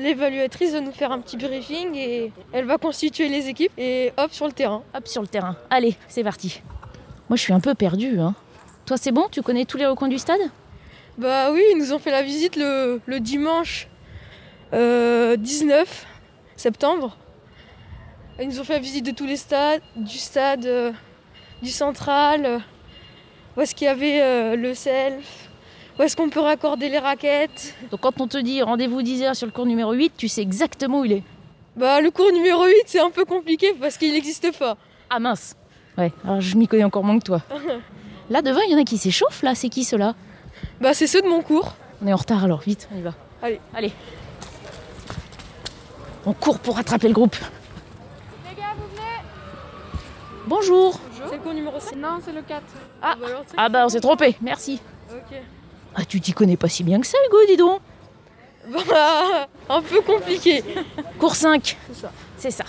L'évaluatrice 0.00 0.72
va 0.72 0.80
nous 0.80 0.92
faire 0.92 1.12
un 1.12 1.20
petit 1.20 1.36
briefing 1.36 1.94
et 1.94 2.32
elle 2.54 2.64
va 2.64 2.78
constituer 2.78 3.28
les 3.28 3.48
équipes 3.48 3.70
et 3.76 4.14
hop 4.16 4.32
sur 4.32 4.46
le 4.46 4.52
terrain. 4.52 4.82
Hop 4.96 5.06
sur 5.08 5.20
le 5.20 5.28
terrain. 5.28 5.56
Allez, 5.68 5.94
c'est 6.08 6.24
parti. 6.24 6.62
Moi 7.28 7.36
je 7.36 7.42
suis 7.42 7.52
un 7.52 7.60
peu 7.60 7.74
perdue. 7.74 8.18
Hein. 8.18 8.34
Toi 8.86 8.96
c'est 8.96 9.12
bon? 9.12 9.26
Tu 9.30 9.42
connais 9.42 9.66
tous 9.66 9.76
les 9.76 9.84
recoins 9.86 10.08
du 10.08 10.16
stade? 10.18 10.40
Bah 11.18 11.52
oui, 11.52 11.60
ils 11.72 11.78
nous 11.78 11.92
ont 11.92 11.98
fait 11.98 12.10
la 12.10 12.22
visite 12.22 12.56
le, 12.56 13.02
le 13.04 13.20
dimanche 13.20 13.88
euh, 14.72 15.36
19 15.36 16.06
septembre. 16.56 17.18
Ils 18.40 18.48
nous 18.48 18.60
ont 18.60 18.64
fait 18.64 18.74
la 18.74 18.78
visite 18.80 19.06
de 19.06 19.12
tous 19.12 19.26
les 19.26 19.36
stades, 19.36 19.80
du 19.96 20.18
stade, 20.18 20.66
euh, 20.66 20.92
du 21.62 21.70
central, 21.70 22.44
euh, 22.44 22.58
où 23.56 23.60
est-ce 23.60 23.74
qu'il 23.74 23.86
y 23.86 23.88
avait 23.88 24.20
euh, 24.22 24.56
le 24.56 24.74
self, 24.74 25.48
où 25.98 26.02
est-ce 26.02 26.16
qu'on 26.16 26.28
peut 26.30 26.40
raccorder 26.40 26.88
les 26.88 26.98
raquettes. 26.98 27.74
Donc 27.90 28.00
quand 28.00 28.20
on 28.20 28.26
te 28.26 28.38
dit 28.38 28.60
rendez-vous 28.62 29.02
10h 29.02 29.34
sur 29.34 29.46
le 29.46 29.52
cours 29.52 29.66
numéro 29.66 29.92
8, 29.92 30.14
tu 30.16 30.28
sais 30.28 30.42
exactement 30.42 31.00
où 31.00 31.04
il 31.04 31.12
est. 31.12 31.22
Bah 31.76 32.00
le 32.00 32.10
cours 32.10 32.32
numéro 32.32 32.64
8 32.64 32.74
c'est 32.86 33.00
un 33.00 33.10
peu 33.10 33.24
compliqué 33.24 33.74
parce 33.80 33.96
qu'il 33.98 34.12
n'existe 34.12 34.56
pas. 34.58 34.76
Ah 35.10 35.20
mince. 35.20 35.56
Ouais, 35.96 36.12
alors 36.24 36.40
je 36.40 36.56
m'y 36.56 36.66
connais 36.66 36.84
encore 36.84 37.04
moins 37.04 37.18
que 37.18 37.24
toi. 37.24 37.42
Là 38.30 38.42
devant, 38.42 38.60
il 38.66 38.72
y 38.72 38.74
en 38.74 38.80
a 38.80 38.84
qui 38.84 38.98
s'échauffent 38.98 39.42
là, 39.42 39.54
c'est 39.54 39.68
qui 39.68 39.84
ceux-là? 39.84 40.14
Bah 40.80 40.94
c'est 40.94 41.06
ceux 41.06 41.20
de 41.22 41.28
mon 41.28 41.42
cours. 41.42 41.74
On 42.02 42.06
est 42.08 42.12
en 42.12 42.16
retard 42.16 42.42
alors, 42.42 42.60
vite, 42.60 42.88
on 42.92 42.98
y 42.98 43.02
va. 43.02 43.14
Allez. 43.42 43.60
Allez. 43.74 43.92
On 46.26 46.32
court 46.32 46.58
pour 46.58 46.76
rattraper 46.76 47.08
le 47.08 47.14
groupe. 47.14 47.36
Les 48.48 48.56
gars, 48.56 48.72
vous 48.76 48.88
venez 48.88 49.02
Bonjour. 50.46 50.98
C'est 51.28 51.36
le 51.36 51.42
cours 51.42 51.54
numéro 51.54 51.78
5. 51.80 51.96
Non, 51.96 52.18
c'est 52.24 52.32
le 52.32 52.42
4. 52.42 52.62
Ah. 53.02 53.14
bah 53.18 53.26
alors, 53.26 53.44
Ah 53.56 53.68
bah 53.68 53.82
on 53.84 53.88
c'est 53.88 53.94
s'est 53.96 54.00
trompé, 54.00 54.36
merci. 54.42 54.80
Ok. 55.10 55.36
Ah 55.94 56.04
tu 56.04 56.20
t'y 56.20 56.32
connais 56.32 56.56
pas 56.56 56.68
si 56.68 56.82
bien 56.84 57.00
que 57.00 57.06
ça 57.06 57.16
Hugo, 57.28 57.36
dis 57.48 57.56
donc. 57.56 57.80
Bah 58.72 59.46
un 59.68 59.80
peu 59.82 60.00
compliqué. 60.00 60.62
Cours 61.18 61.36
5. 61.36 61.76
C'est 61.92 62.00
ça. 62.00 62.10
C'est 62.36 62.50
ça. 62.50 62.64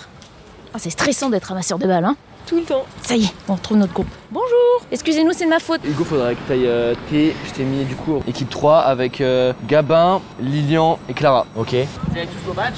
Ah, 0.74 0.78
c'est 0.80 0.90
stressant 0.90 1.30
d'être 1.30 1.46
ramasseur 1.46 1.80
de 1.80 1.88
balles, 1.88 2.04
hein 2.06 2.16
Tout 2.46 2.58
le 2.58 2.64
temps. 2.64 2.86
Ça 3.02 3.16
y 3.16 3.24
est, 3.24 3.34
on 3.48 3.56
retrouve 3.56 3.78
notre 3.78 3.94
groupe. 3.94 4.08
Bonjour 4.30 4.82
Excusez-nous, 4.92 5.32
c'est 5.34 5.46
de 5.46 5.50
ma 5.50 5.60
faute. 5.60 5.82
Hugo, 5.86 6.04
faudrait 6.04 6.36
que 6.36 6.40
tu 6.48 6.52
ailles 6.54 6.96
T. 7.10 7.36
Je 7.48 7.52
t'ai 7.54 7.64
mis 7.64 7.84
du 7.86 7.96
coup 7.96 8.22
équipe 8.28 8.50
3 8.50 8.80
avec 8.80 9.22
euh, 9.22 9.54
Gabin, 9.68 10.22
Lilian 10.40 11.00
et 11.10 11.14
Clara. 11.14 11.46
Ok 11.56 11.70
Vous 11.74 12.18
allez 12.18 12.28
tous 12.28 12.52
au 12.52 12.54
match 12.54 12.76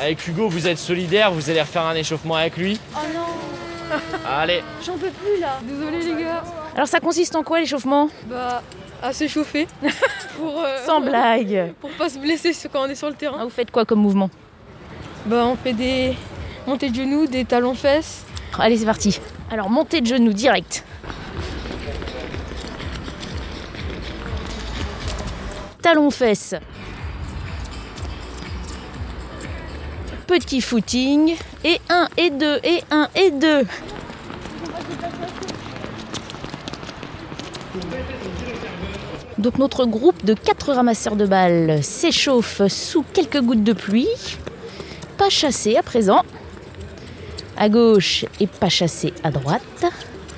Avec 0.00 0.26
Hugo, 0.26 0.48
vous 0.48 0.66
êtes 0.68 0.78
solidaires, 0.78 1.32
vous 1.32 1.50
allez 1.50 1.60
refaire 1.60 1.82
un 1.82 1.94
échauffement 1.94 2.36
avec 2.36 2.56
lui? 2.56 2.80
Oh 2.94 2.98
non, 3.12 3.20
Allez 4.28 4.62
j'en 4.84 4.94
peux 4.98 5.10
plus 5.10 5.40
là. 5.40 5.58
Désolé 5.62 6.00
les 6.00 6.22
gars. 6.22 6.42
Alors 6.74 6.88
ça 6.88 7.00
consiste 7.00 7.36
en 7.36 7.42
quoi 7.42 7.60
l'échauffement? 7.60 8.08
Bah 8.26 8.62
à 9.02 9.12
s'échauffer 9.12 9.68
pour 10.38 10.62
euh, 10.62 10.78
Sans 10.86 11.00
blague. 11.00 11.74
pour 11.80 11.90
pas 11.90 12.08
se 12.08 12.18
blesser 12.18 12.52
quand 12.72 12.82
on 12.82 12.86
est 12.86 12.94
sur 12.94 13.08
le 13.08 13.14
terrain. 13.14 13.38
Ah, 13.40 13.44
vous 13.44 13.50
faites 13.50 13.70
quoi 13.70 13.84
comme 13.84 14.00
mouvement? 14.00 14.30
Bah 15.26 15.44
on 15.44 15.56
fait 15.56 15.72
des 15.74 16.16
montées 16.66 16.90
de 16.90 16.94
genoux, 16.94 17.26
des 17.26 17.44
talons 17.44 17.74
fesses. 17.74 18.24
Allez, 18.58 18.78
c'est 18.78 18.86
parti. 18.86 19.20
Alors, 19.50 19.70
montée 19.70 20.00
de 20.00 20.06
genoux 20.06 20.32
direct. 20.32 20.84
Talons 25.82 26.10
fesses. 26.10 26.54
Petit 30.26 30.60
footing. 30.60 31.36
Et 31.64 31.80
un, 31.88 32.08
et 32.16 32.30
deux, 32.30 32.58
et 32.64 32.82
un, 32.90 33.08
et 33.14 33.30
deux. 33.30 33.64
Donc 39.38 39.58
notre 39.58 39.84
groupe 39.84 40.24
de 40.24 40.34
quatre 40.34 40.72
ramasseurs 40.72 41.16
de 41.16 41.26
balles 41.26 41.82
s'échauffe 41.82 42.66
sous 42.68 43.04
quelques 43.12 43.40
gouttes 43.40 43.64
de 43.64 43.72
pluie. 43.72 44.08
Pas 45.18 45.28
chassé 45.28 45.76
à 45.76 45.82
présent 45.82 46.22
à 47.56 47.68
gauche 47.68 48.24
et 48.38 48.46
pas 48.46 48.68
chassé 48.68 49.14
à 49.24 49.30
droite. 49.30 49.86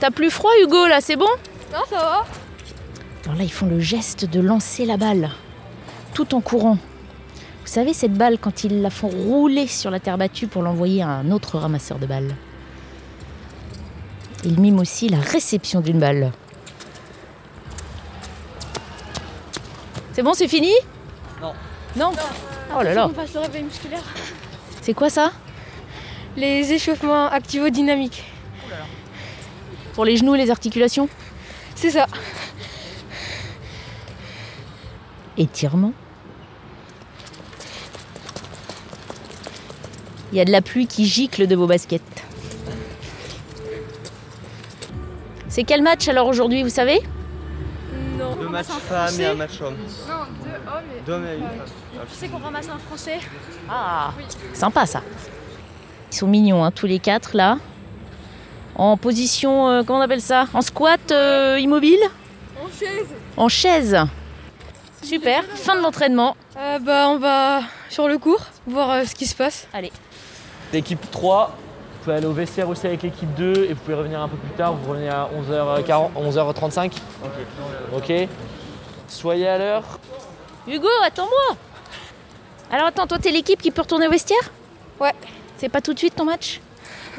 T'as 0.01 0.11
plus 0.11 0.31
froid 0.31 0.53
Hugo 0.63 0.87
là, 0.87 1.01
c'est 1.01 1.17
bon? 1.17 1.27
Non 1.73 1.81
ça 1.91 1.97
va 1.97 2.27
Alors 3.25 3.39
là 3.39 3.45
ils 3.45 3.53
font 3.53 3.67
le 3.67 3.81
geste 3.81 4.25
de 4.25 4.41
lancer 4.41 4.87
la 4.87 4.97
balle 4.97 5.31
tout 6.15 6.35
en 6.35 6.41
courant. 6.41 6.79
Vous 7.69 7.75
savez 7.75 7.93
cette 7.93 8.15
balle 8.15 8.39
quand 8.39 8.65
ils 8.65 8.81
la 8.81 8.89
font 8.89 9.09
rouler 9.09 9.67
sur 9.67 9.91
la 9.91 10.01
terre 10.01 10.17
battue 10.17 10.47
pour 10.47 10.63
l'envoyer 10.63 11.03
à 11.03 11.09
un 11.09 11.31
autre 11.31 11.59
ramasseur 11.59 11.99
de 11.99 12.07
balles. 12.07 12.35
Ils 14.43 14.59
miment 14.59 14.79
aussi 14.79 15.11
la 15.11 15.19
réception 15.19 15.83
d'une 15.83 15.99
balle. 15.99 16.33
C'est 20.15 20.23
bon, 20.23 20.33
c'est 20.33 20.49
fini? 20.49 20.73
Non. 21.43 21.53
Non? 21.95 22.13
Oh 22.75 22.81
là 22.81 22.95
là 22.95 23.07
On 23.07 23.13
passe 23.13 23.37
au 23.37 23.43
réveil 23.43 23.65
musculaire. 23.65 24.03
C'est 24.81 24.95
quoi 24.95 25.11
ça? 25.11 25.31
Les 26.39 26.73
échauffements 26.73 27.27
activo-dynamiques. 27.27 28.25
Pour 29.93 30.07
les 30.07 30.17
genoux 30.17 30.35
et 30.37 30.39
les 30.39 30.51
articulations? 30.51 31.11
C'est 31.75 31.91
ça. 31.91 32.07
Étirement? 35.37 35.93
Il 40.33 40.39
y 40.39 40.41
a 40.41 40.45
de 40.45 40.53
la 40.53 40.61
pluie 40.61 40.87
qui 40.87 41.07
gicle 41.07 41.47
de 41.47 41.57
vos 41.57 41.67
baskets. 41.67 42.03
C'est 45.49 45.65
quel 45.65 45.83
match 45.83 46.07
alors 46.09 46.27
aujourd'hui, 46.27 46.63
vous 46.63 46.69
savez? 46.69 47.01
Non. 48.19 48.37
Deux 48.37 48.49
matchs 48.49 48.67
femmes 48.67 49.21
et 49.21 49.27
un 49.27 49.35
match 49.35 49.61
homme. 49.61 49.77
Non, 50.09 50.15
deux 50.45 50.51
hommes 50.71 50.85
et 50.97 51.07
Deux 51.07 51.13
hommes 51.13 51.27
et 51.27 51.35
une 51.37 51.41
femme. 51.41 52.07
Tu 52.11 52.15
sais 52.15 52.29
qu'on 52.29 52.39
ramasse 52.39 52.69
un 52.69 52.79
français? 52.79 53.21
Ah, 53.71 54.13
sympa 54.53 54.87
ça. 54.87 55.03
Ils 56.13 56.17
sont 56.17 56.27
mignons, 56.27 56.65
hein, 56.65 56.71
tous 56.71 56.87
les 56.87 56.99
quatre 56.99 57.37
là. 57.37 57.59
En 58.75 58.97
position, 58.97 59.69
euh, 59.69 59.83
comment 59.83 59.99
on 59.99 60.03
appelle 60.03 60.21
ça? 60.21 60.47
En 60.53 60.63
squat 60.63 61.11
euh, 61.11 61.59
immobile? 61.59 62.01
En 62.63 62.69
chaise. 62.69 63.07
En 63.37 63.49
chaise. 63.49 63.97
Super, 65.03 65.45
fin 65.45 65.75
de 65.77 65.81
l'entraînement. 65.81 66.37
Euh, 66.59 66.79
bah 66.81 67.09
on 67.09 67.19
va 67.19 67.63
sur 67.89 68.09
le 68.09 68.19
cours 68.19 68.45
voir 68.67 68.91
euh, 68.91 69.05
ce 69.05 69.15
qui 69.15 69.27
se 69.27 69.35
passe. 69.35 69.67
L'équipe 70.73 71.11
3, 71.11 71.47
vous 71.57 72.05
pouvez 72.05 72.17
aller 72.17 72.27
au 72.27 72.33
vestiaire 72.33 72.69
aussi 72.69 72.87
avec 72.87 73.03
l'équipe 73.03 73.33
2 73.35 73.65
et 73.65 73.75
vous 73.75 73.81
pouvez 73.81 73.95
revenir 73.97 74.21
un 74.21 74.29
peu 74.29 74.37
plus 74.37 74.51
tard, 74.51 74.75
vous 74.75 74.91
revenez 74.91 75.09
à 75.09 75.29
11h40, 75.51 76.11
11h35. 76.15 76.93
Ok. 77.25 77.31
Ok. 77.97 78.29
Soyez 79.09 79.49
à 79.49 79.59
l'heure. 79.59 79.85
Hugo, 80.67 80.89
attends-moi 81.05 81.57
Alors 82.71 82.89
attends, 82.89 83.07
toi 83.07 83.19
t'es 83.19 83.31
l'équipe 83.31 83.61
qui 83.63 83.71
peut 83.71 83.81
retourner 83.83 84.07
au 84.07 84.11
vestiaire? 84.11 84.51
Ouais. 85.01 85.15
C'est 85.57 85.69
pas 85.71 85.81
tout 85.81 85.95
de 85.95 85.99
suite 85.99 86.15
ton 86.15 86.25
match? 86.27 86.61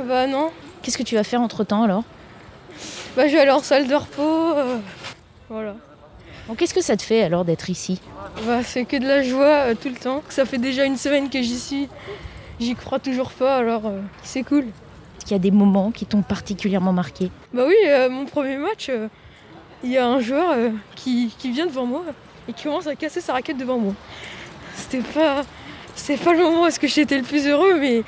Bah 0.03 0.27
non. 0.27 0.51
Qu'est-ce 0.81 0.97
que 0.97 1.03
tu 1.03 1.15
vas 1.15 1.23
faire 1.23 1.41
entre 1.41 1.63
temps 1.63 1.83
alors? 1.83 2.03
Bah 3.17 3.27
je 3.27 3.33
vais 3.33 3.39
aller 3.41 3.51
en 3.51 3.59
salle 3.63 3.87
de 3.87 3.95
repos. 3.95 4.53
euh, 4.55 4.77
Voilà. 5.49 5.73
Bon, 6.47 6.53
Qu'est-ce 6.55 6.73
que 6.73 6.81
ça 6.81 6.95
te 6.95 7.01
fait 7.01 7.23
alors 7.23 7.43
d'être 7.43 7.69
ici? 7.69 7.99
Bah 8.45 8.63
c'est 8.63 8.85
que 8.85 8.97
de 8.97 9.07
la 9.07 9.23
joie 9.23 9.45
euh, 9.71 9.75
tout 9.75 9.89
le 9.89 9.95
temps. 9.95 10.21
Ça 10.29 10.45
fait 10.45 10.57
déjà 10.59 10.85
une 10.85 10.95
semaine 10.97 11.29
que 11.29 11.41
j'y 11.41 11.59
suis. 11.59 11.89
J'y 12.59 12.75
crois 12.75 12.99
toujours 12.99 13.31
pas 13.31 13.57
alors 13.57 13.85
euh, 13.85 14.01
c'est 14.23 14.43
cool. 14.43 14.65
Est-ce 14.65 15.25
qu'il 15.25 15.31
y 15.31 15.35
a 15.35 15.39
des 15.39 15.51
moments 15.51 15.91
qui 15.91 16.05
t'ont 16.05 16.21
particulièrement 16.21 16.93
marqué 16.93 17.31
Bah 17.53 17.63
oui, 17.67 17.75
euh, 17.87 18.09
mon 18.09 18.25
premier 18.25 18.57
match, 18.57 18.87
euh, 18.89 19.07
il 19.83 19.91
y 19.91 19.97
a 19.97 20.05
un 20.07 20.19
joueur 20.19 20.55
qui, 20.95 21.33
qui 21.37 21.51
vient 21.51 21.65
devant 21.67 21.85
moi 21.85 22.03
et 22.47 22.53
qui 22.53 22.63
commence 22.63 22.87
à 22.87 22.95
casser 22.95 23.21
sa 23.21 23.33
raquette 23.33 23.57
devant 23.57 23.77
moi. 23.77 23.93
C'était 24.75 24.99
pas, 25.01 25.43
c'était 25.95 26.21
pas 26.21 26.33
le 26.33 26.39
moment 26.39 26.63
où 26.63 26.65
est-ce 26.67 26.79
que 26.79 26.87
j'étais 26.87 27.17
le 27.17 27.23
plus 27.23 27.47
heureux, 27.47 27.79
mais 27.79 28.03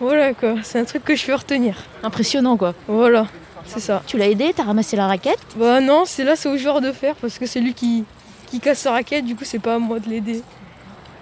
voilà 0.00 0.34
quoi, 0.34 0.56
c'est 0.62 0.78
un 0.78 0.84
truc 0.84 1.04
que 1.04 1.16
je 1.16 1.26
vais 1.26 1.34
retenir. 1.34 1.76
Impressionnant 2.02 2.56
quoi. 2.56 2.74
Voilà, 2.88 3.26
c'est 3.64 3.80
ça. 3.80 4.02
Tu 4.06 4.18
l'as 4.18 4.28
aidé, 4.28 4.52
t'as 4.54 4.64
ramassé 4.64 4.96
la 4.96 5.06
raquette? 5.06 5.40
Bah 5.56 5.80
non, 5.80 6.04
c'est 6.04 6.24
là, 6.24 6.36
c'est 6.36 6.48
au 6.48 6.58
joueur 6.58 6.80
de 6.80 6.92
faire 6.92 7.14
parce 7.16 7.38
que 7.38 7.46
c'est 7.46 7.60
lui 7.60 7.72
qui, 7.72 8.04
qui 8.48 8.60
casse 8.60 8.80
sa 8.80 8.92
raquette, 8.92 9.24
du 9.24 9.34
coup 9.34 9.44
c'est 9.44 9.58
pas 9.60 9.76
à 9.76 9.78
moi 9.78 9.98
de 9.98 10.08
l'aider. 10.10 10.42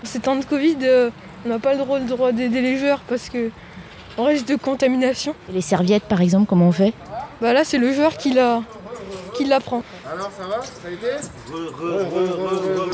Ces 0.02 0.18
temps 0.18 0.34
de 0.34 0.44
Covid, 0.44 0.78
euh, 0.82 1.10
on 1.44 1.48
n'a 1.48 1.58
pas 1.58 1.72
le 1.72 1.78
droit, 1.78 1.98
le 1.98 2.06
droit 2.06 2.32
d'aider 2.32 2.60
les 2.60 2.78
joueurs 2.78 3.00
parce 3.08 3.28
que 3.28 3.50
on 4.18 4.24
risque 4.24 4.46
de 4.46 4.56
contamination. 4.56 5.34
Et 5.48 5.52
les 5.52 5.60
serviettes 5.60 6.04
par 6.04 6.20
exemple, 6.20 6.46
comment 6.46 6.68
on 6.68 6.72
fait? 6.72 6.92
Bah 7.40 7.52
là, 7.52 7.64
c'est 7.64 7.78
le 7.78 7.92
joueur 7.92 8.16
qui 8.16 8.32
la, 8.32 8.62
qui 9.34 9.44
la 9.44 9.60
prend. 9.60 9.82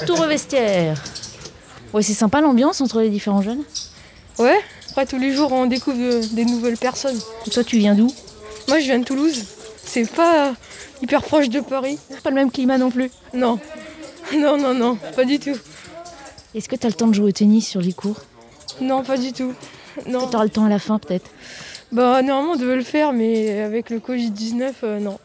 Tour 0.07 0.21
au 0.21 0.27
vestiaire. 0.27 1.03
Ouais, 1.93 2.03
c'est 2.03 2.15
sympa 2.15 2.41
l'ambiance 2.41 2.81
entre 2.81 3.01
les 3.01 3.11
différents 3.11 3.43
jeunes. 3.43 3.63
Ouais, 4.39 4.59
après 4.91 5.07
tous 5.07 5.19
les 5.19 5.33
jours 5.33 5.53
on 5.53 5.67
découvre 5.67 5.97
euh, 5.99 6.23
des 6.33 6.45
nouvelles 6.45 6.77
personnes. 6.77 7.19
Et 7.47 7.51
toi, 7.51 7.65
tu 7.65 7.79
viens 7.79 7.95
d'où? 7.95 8.13
Moi 8.69 8.79
je 8.79 8.85
viens 8.85 8.99
de 8.99 9.05
Toulouse, 9.05 9.45
c'est 9.83 10.09
pas 10.11 10.53
hyper 11.03 11.23
proche 11.23 11.49
de 11.49 11.61
Paris. 11.61 11.99
Pas 12.23 12.31
le 12.31 12.37
même 12.37 12.51
climat 12.51 12.79
non 12.79 12.91
plus? 12.91 13.11
Non, 13.35 13.59
non, 14.37 14.59
non, 14.59 14.75
non, 14.75 14.97
pas 15.17 15.25
du 15.25 15.39
tout. 15.39 15.57
Est-ce 16.55 16.69
que 16.69 16.77
t'as 16.77 16.89
le 16.89 16.95
temps 16.95 17.09
de 17.09 17.15
jouer 17.15 17.29
au 17.29 17.33
tennis 17.33 17.67
sur 17.67 17.81
les 17.81 17.93
cours? 17.93 18.17
Non, 18.81 19.03
pas 19.03 19.17
du 19.17 19.33
tout. 19.33 19.55
Non. 20.07 20.27
T'auras 20.29 20.45
le 20.45 20.51
temps 20.51 20.65
à 20.65 20.69
la 20.69 20.79
fin 20.79 20.99
peut-être? 20.99 21.31
Bah 21.91 22.23
normalement 22.23 22.53
on 22.53 22.57
devait 22.57 22.77
le 22.77 22.83
faire, 22.83 23.13
mais 23.13 23.61
avec 23.63 23.91
le 23.91 23.99
Covid-19, 23.99 24.73
euh, 24.85 25.01
non. 25.01 25.19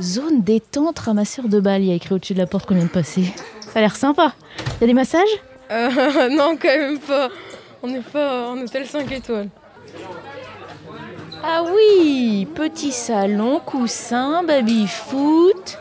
Zone 0.00 0.42
détente 0.42 0.98
ramasseur 0.98 1.48
de 1.48 1.60
balles, 1.60 1.82
il 1.82 1.88
y 1.88 1.92
a 1.92 1.94
écrit 1.94 2.14
au-dessus 2.14 2.34
de 2.34 2.38
la 2.38 2.46
porte 2.46 2.66
qu'on 2.66 2.74
vient 2.74 2.84
de 2.84 2.90
passer. 2.90 3.24
Ça 3.62 3.78
a 3.78 3.80
l'air 3.80 3.96
sympa. 3.96 4.32
Il 4.58 4.80
y 4.82 4.84
a 4.84 4.86
des 4.88 4.94
massages? 4.94 5.28
Euh, 5.70 6.28
non, 6.30 6.56
quand 6.60 6.68
même 6.68 6.98
pas. 6.98 7.30
On 7.82 7.86
n'est 7.88 8.00
pas 8.00 8.48
en 8.50 8.58
hôtel 8.58 8.86
5 8.86 9.10
étoiles. 9.12 9.48
Ah 11.44 11.62
oui 11.72 12.46
Petit 12.54 12.92
salon, 12.92 13.60
coussin, 13.64 14.42
baby-foot. 14.42 15.78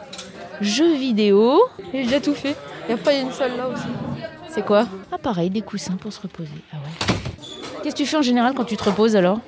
jeux 0.61 0.93
vidéo. 0.93 1.59
J'ai 1.91 2.03
déjà 2.03 2.21
tout 2.21 2.35
fait. 2.35 2.55
Et 2.87 2.93
après, 2.93 3.15
il 3.15 3.17
y 3.17 3.21
a 3.21 3.23
une 3.23 3.33
salle 3.33 3.57
là 3.57 3.67
aussi. 3.67 3.87
C'est 4.55 4.63
quoi 4.63 4.87
Ah 5.11 5.17
pareil, 5.17 5.49
des 5.49 5.59
coussins 5.61 5.97
pour 5.97 6.13
se 6.13 6.21
reposer. 6.21 6.49
Ah 6.71 6.77
ouais. 6.77 7.15
Qu'est-ce 7.83 7.93
que 7.93 7.99
tu 7.99 8.05
fais 8.05 8.15
en 8.15 8.21
général 8.21 8.53
quand 8.55 8.63
tu 8.63 8.77
te 8.77 8.83
reposes 8.85 9.17
alors 9.17 9.39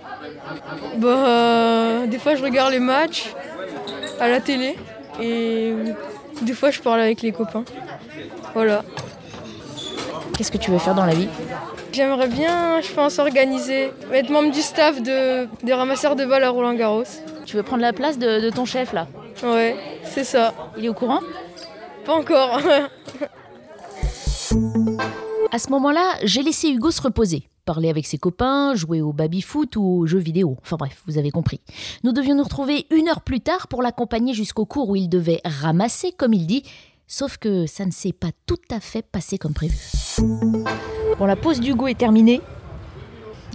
Bah, 0.97 1.07
euh, 1.07 2.07
des 2.07 2.19
fois, 2.19 2.35
je 2.35 2.43
regarde 2.43 2.73
les 2.73 2.81
matchs 2.81 3.33
à 4.19 4.27
la 4.27 4.41
télé. 4.41 4.75
Et 5.21 5.73
des 6.41 6.51
fois, 6.51 6.71
je 6.71 6.81
parle 6.81 6.99
avec 6.99 7.21
les 7.21 7.31
copains. 7.31 7.63
Voilà. 8.53 8.83
Qu'est-ce 10.37 10.51
que 10.51 10.57
tu 10.57 10.71
veux 10.71 10.77
faire 10.77 10.93
dans 10.93 11.05
la 11.05 11.13
vie 11.13 11.29
J'aimerais 11.93 12.27
bien, 12.27 12.81
je 12.81 12.91
pense, 12.91 13.17
organiser, 13.17 13.93
être 14.11 14.29
membre 14.29 14.51
du 14.51 14.61
staff 14.61 15.01
de, 15.01 15.47
des 15.63 15.73
ramasseurs 15.73 16.17
de 16.17 16.25
balles 16.25 16.43
à 16.43 16.49
Roland 16.49 16.73
Garros. 16.73 17.05
Tu 17.45 17.55
veux 17.55 17.63
prendre 17.63 17.81
la 17.81 17.93
place 17.93 18.19
de, 18.19 18.41
de 18.41 18.49
ton 18.49 18.65
chef 18.65 18.91
là 18.91 19.07
Ouais, 19.41 19.77
c'est 20.03 20.25
ça. 20.25 20.53
Il 20.77 20.83
est 20.83 20.89
au 20.89 20.93
courant 20.93 21.21
Pas 22.05 22.13
encore. 22.13 22.59
À 25.57 25.59
ce 25.59 25.71
moment-là, 25.71 26.19
j'ai 26.21 26.43
laissé 26.43 26.69
Hugo 26.69 26.91
se 26.91 27.01
reposer, 27.01 27.49
parler 27.65 27.89
avec 27.89 28.05
ses 28.05 28.19
copains, 28.19 28.75
jouer 28.75 29.01
au 29.01 29.11
baby-foot 29.11 29.75
ou 29.75 30.01
aux 30.01 30.05
jeux 30.05 30.19
vidéo. 30.19 30.55
Enfin 30.61 30.75
bref, 30.75 31.01
vous 31.07 31.17
avez 31.17 31.31
compris. 31.31 31.61
Nous 32.03 32.11
devions 32.11 32.35
nous 32.35 32.43
retrouver 32.43 32.85
une 32.91 33.07
heure 33.09 33.21
plus 33.21 33.41
tard 33.41 33.67
pour 33.67 33.81
l'accompagner 33.81 34.35
jusqu'au 34.35 34.67
cours 34.67 34.87
où 34.87 34.95
il 34.95 35.09
devait 35.09 35.41
ramasser, 35.43 36.11
comme 36.11 36.35
il 36.35 36.45
dit. 36.45 36.61
Sauf 37.07 37.37
que 37.37 37.65
ça 37.65 37.87
ne 37.87 37.91
s'est 37.91 38.13
pas 38.13 38.29
tout 38.45 38.59
à 38.69 38.79
fait 38.79 39.01
passé 39.01 39.39
comme 39.39 39.55
prévu. 39.55 39.75
Bon, 41.17 41.25
la 41.25 41.35
pause 41.35 41.59
d'Hugo 41.59 41.87
est 41.87 41.97
terminée. 41.97 42.39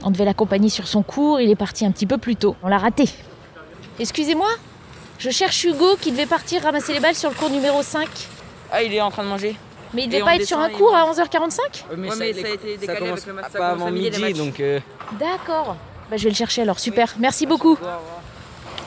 On 0.03 0.11
devait 0.11 0.25
l'accompagner 0.25 0.71
sur 0.71 0.89
son 0.89 1.05
cours, 1.05 1.41
il 1.41 1.51
est 1.51 1.55
parti 1.55 1.87
un 1.87 1.93
petit 1.93 2.07
peu 2.07 2.19
plus 2.19 2.35
tôt. 2.35 2.57
On 2.65 2.69
l'a 2.69 2.79
raté. 2.79 3.05
Excusez-moi 4.01 4.49
Je 5.21 5.31
cherche 5.31 5.63
Hugo 5.63 5.95
qui 6.01 6.11
devait 6.11 6.27
partir 6.27 6.63
ramasser 6.63 6.95
les 6.95 6.99
balles 6.99 7.15
sur 7.15 7.31
le 7.31 7.37
cours 7.37 7.51
numéro 7.51 7.81
5. 7.81 8.09
Ah, 8.73 8.83
il 8.83 8.93
est 8.93 9.01
en 9.01 9.13
train 9.13 9.23
de 9.23 9.29
manger. 9.29 9.55
Mais 9.95 10.05
il 10.05 10.09
devait 10.09 10.23
on 10.23 10.27
pas 10.27 10.37
être 10.37 10.47
sur 10.47 10.59
un 10.59 10.71
cours 10.71 10.95
à 10.95 11.07
mange. 11.07 11.17
11h45 11.17 11.59
mais, 11.97 12.09
Ouais, 12.09 12.15
ça, 12.15 12.19
mais 12.21 12.33
ça 12.33 12.47
a 12.47 12.51
été 12.51 12.77
décalé 12.79 13.09
avec 13.11 13.27
le 13.27 13.33
match. 13.35 13.47
ça 13.53 13.59
pas 13.59 13.69
avant 13.71 13.91
midi, 13.91 14.33
donc 14.33 14.59
euh, 14.61 14.81
D'accord. 15.21 15.77
Bah, 16.11 16.17
je 16.17 16.25
vais 16.25 16.31
le 16.31 16.37
chercher 16.37 16.63
alors, 16.63 16.79
super. 16.79 17.15
Merci 17.19 17.47
beaucoup. 17.47 17.79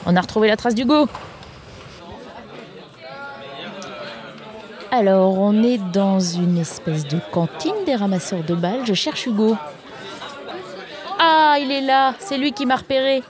On 0.06 0.16
a 0.16 0.20
retrouvé 0.20 0.48
la 0.48 0.56
trace 0.56 0.74
d'Hugo. 0.74 1.08
Alors, 4.90 5.38
on 5.38 5.62
est 5.62 5.78
dans 5.92 6.20
une 6.20 6.58
espèce 6.58 7.04
de 7.06 7.18
cantine 7.32 7.74
des 7.84 7.96
ramasseurs 7.96 8.44
de 8.44 8.54
balles. 8.54 8.82
Je 8.86 8.94
cherche 8.94 9.26
Hugo. 9.26 9.56
Ah, 11.18 11.56
il 11.60 11.70
est 11.72 11.80
là. 11.80 12.14
C'est 12.18 12.38
lui 12.38 12.52
qui 12.52 12.66
m'a 12.66 12.76
repéré. 12.76 13.22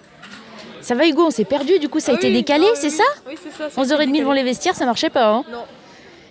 Ça 0.80 0.94
va 0.94 1.06
Hugo, 1.06 1.24
on 1.26 1.30
s'est 1.30 1.44
perdu, 1.44 1.78
du 1.80 1.88
coup 1.88 1.98
ça 1.98 2.12
a 2.12 2.14
Ah 2.14 2.18
été 2.18 2.28
oui, 2.28 2.34
décalé, 2.34 2.66
ah 2.70 2.76
c'est 2.76 2.86
oui. 2.88 2.92
ça? 2.92 3.02
Oui, 3.26 3.34
c'est 3.42 3.50
ça. 3.50 3.70
ça 3.70 3.80
a 3.80 3.84
été 3.84 3.94
11h30 3.94 4.18
devant 4.20 4.32
les 4.32 4.44
vestiaires, 4.44 4.76
ça 4.76 4.86
marchait 4.86 5.10
pas. 5.10 5.26
Hein? 5.30 5.44
Non. 5.50 5.64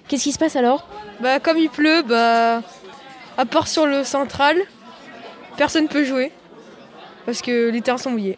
Qu'est-ce 0.08 0.24
qui 0.24 0.32
se 0.32 0.38
passe 0.40 0.56
alors? 0.56 0.88
Bah, 1.20 1.40
comme 1.40 1.58
il 1.58 1.70
pleut, 1.70 2.02
bah, 2.04 2.62
à 3.38 3.46
part 3.46 3.68
sur 3.68 3.86
le 3.86 4.04
central, 4.04 4.58
personne 5.58 5.88
peut 5.88 6.04
jouer. 6.04 6.32
Parce 7.26 7.42
que 7.42 7.70
les 7.70 7.82
terrains 7.82 7.98
sont 7.98 8.12
mouillés. 8.12 8.38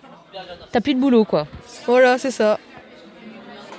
T'as 0.72 0.82
plus 0.82 0.94
de 0.94 1.00
boulot 1.00 1.26
quoi. 1.26 1.48
Voilà, 1.86 2.18
c'est 2.18 2.32
ça. 2.32 2.60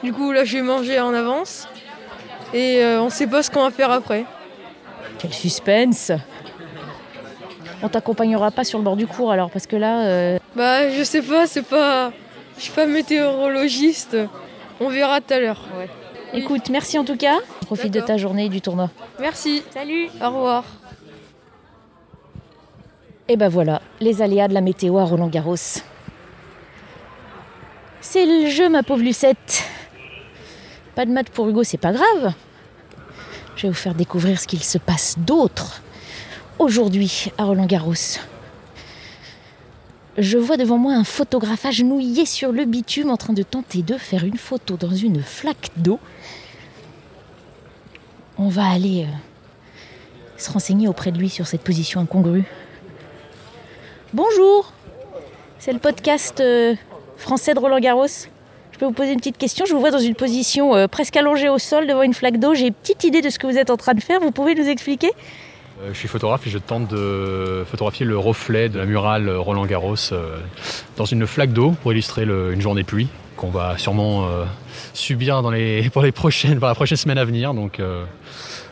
Du 0.03 0.13
coup, 0.13 0.33
là, 0.33 0.45
je 0.45 0.57
vais 0.57 0.63
manger 0.63 1.01
en 1.01 1.15
avance. 1.15 1.69
Et 2.55 2.83
euh, 2.83 3.01
on 3.01 3.11
sait 3.11 3.27
pas 3.27 3.43
ce 3.43 3.51
qu'on 3.51 3.63
va 3.63 3.71
faire 3.71 3.91
après. 3.91 4.25
Quel 5.19 5.33
suspense 5.33 6.13
On 7.83 7.89
t'accompagnera 7.89 8.51
pas 8.51 8.65
sur 8.65 8.79
le 8.79 8.85
bord 8.85 8.97
du 8.97 9.07
cours 9.07 9.33
alors, 9.33 9.51
parce 9.51 9.67
que 9.67 9.77
là, 9.77 10.07
euh, 10.07 10.39
Bah, 10.57 10.91
je 10.91 11.03
sais 11.03 11.23
pas, 11.23 11.47
c'est 11.47 11.63
pas. 11.63 12.13
Je 12.57 12.63
suis 12.65 12.73
pas 12.73 12.87
météorologiste. 12.87 14.17
On 14.81 14.89
verra 14.89 15.21
tout 15.21 15.35
à 15.35 15.41
l'heure. 15.41 15.65
écoute, 16.33 16.71
merci 16.71 16.99
en 16.99 17.05
tout 17.05 17.17
cas. 17.17 17.37
Profite 17.69 17.93
de 17.93 18.01
ta 18.01 18.17
journée 18.17 18.47
et 18.47 18.49
du 18.49 18.63
tournoi. 18.63 18.89
Merci. 19.21 19.63
Salut 19.75 20.09
Au 20.23 20.29
revoir. 20.29 20.65
Et 23.29 23.37
ben 23.37 23.51
voilà, 23.51 23.83
les 24.01 24.23
aléas 24.23 24.49
de 24.49 24.55
la 24.55 24.63
météo 24.63 24.97
à 24.97 25.05
Roland 25.05 25.29
Garros. 25.29 25.55
C'est 28.01 28.25
le 28.25 28.49
jeu, 28.49 28.71
ma 28.71 28.83
pauvre 28.83 29.03
Lucette. 29.03 29.65
Pas 30.95 31.05
de 31.05 31.11
maths 31.11 31.29
pour 31.29 31.47
Hugo, 31.47 31.63
c'est 31.63 31.77
pas 31.77 31.93
grave. 31.93 32.33
Je 33.57 33.65
vais 33.65 33.69
vous 33.69 33.75
faire 33.75 33.95
découvrir 33.95 34.41
ce 34.41 34.47
qu'il 34.47 34.65
se 34.65 34.79
passe 34.79 35.19
d'autre 35.19 35.83
aujourd'hui 36.59 37.31
à 37.37 37.45
Roland 37.45 37.67
Garros. 37.67 37.93
Je 40.17 40.39
vois 40.39 40.57
devant 40.57 40.79
moi 40.79 40.95
un 40.95 41.05
photographe 41.05 41.67
agenouillé 41.67 42.25
sur 42.25 42.51
le 42.51 42.65
bitume 42.65 43.11
en 43.11 43.19
train 43.19 43.35
de 43.35 43.43
tenter 43.43 43.83
de 43.83 43.99
faire 43.99 44.25
une 44.25 44.39
photo 44.39 44.79
dans 44.79 44.95
une 44.95 45.23
flaque 45.23 45.69
d'eau. 45.77 46.01
On 48.41 48.49
va 48.49 48.69
aller 48.69 49.03
euh, 49.03 49.13
se 50.37 50.53
renseigner 50.53 50.87
auprès 50.87 51.11
de 51.11 51.19
lui 51.19 51.29
sur 51.29 51.49
cette 51.49 51.63
position 51.63 52.01
incongrue. 52.01 52.45
Bonjour, 54.15 54.73
c'est 55.59 55.73
le 55.73 55.81
podcast 55.81 56.39
euh, 56.39 56.77
français 57.17 57.55
de 57.55 57.59
Roland 57.59 57.81
Garros. 57.81 58.07
Je 58.07 58.79
peux 58.79 58.87
vous 58.87 58.93
poser 58.93 59.11
une 59.11 59.19
petite 59.19 59.39
question. 59.39 59.67
Je 59.67 59.73
vous 59.73 59.81
vois 59.81 59.91
dans 59.91 59.99
une 59.99 60.15
position 60.15 60.77
euh, 60.77 60.87
presque 60.87 61.17
allongée 61.17 61.49
au 61.49 61.59
sol 61.59 61.89
devant 61.89 62.03
une 62.03 62.15
flaque 62.15 62.39
d'eau. 62.39 62.55
J'ai 62.55 62.69
une 62.69 62.75
petite 62.75 63.03
idée 63.03 63.23
de 63.23 63.29
ce 63.29 63.41
que 63.41 63.49
vous 63.49 63.59
êtes 63.59 63.71
en 63.71 63.77
train 63.77 63.95
de 63.95 64.01
faire. 64.01 64.21
Vous 64.21 64.31
pouvez 64.31 64.55
nous 64.55 64.69
expliquer? 64.69 65.11
Je 65.89 65.99
suis 65.99 66.09
photographe 66.09 66.47
et 66.47 66.51
je 66.51 66.59
tente 66.59 66.87
de 66.89 67.65
photographier 67.69 68.07
le 68.07 68.19
reflet 68.19 68.69
de 68.69 68.79
la 68.79 68.85
murale 68.85 69.31
Roland 69.31 69.67
Garros 69.67 69.97
dans 70.97 71.05
une 71.05 71.25
flaque 71.27 71.53
d'eau 71.53 71.75
pour 71.83 71.93
illustrer 71.93 72.23
une 72.23 72.61
journée 72.61 72.83
de 72.83 72.87
pluie 72.87 73.09
qu'on 73.39 73.49
va 73.49 73.79
sûrement 73.79 74.27
euh, 74.27 74.45
subir 74.93 75.41
dans 75.41 75.51
les, 75.51 75.89
pour, 75.93 76.03
les 76.03 76.13
prochaines, 76.13 76.59
pour 76.59 76.69
la 76.69 76.75
prochaine 76.75 76.99
semaine 76.99 77.19
à 77.19 77.25
venir. 77.25 77.55
Donc 77.55 77.81
euh, 77.81 78.05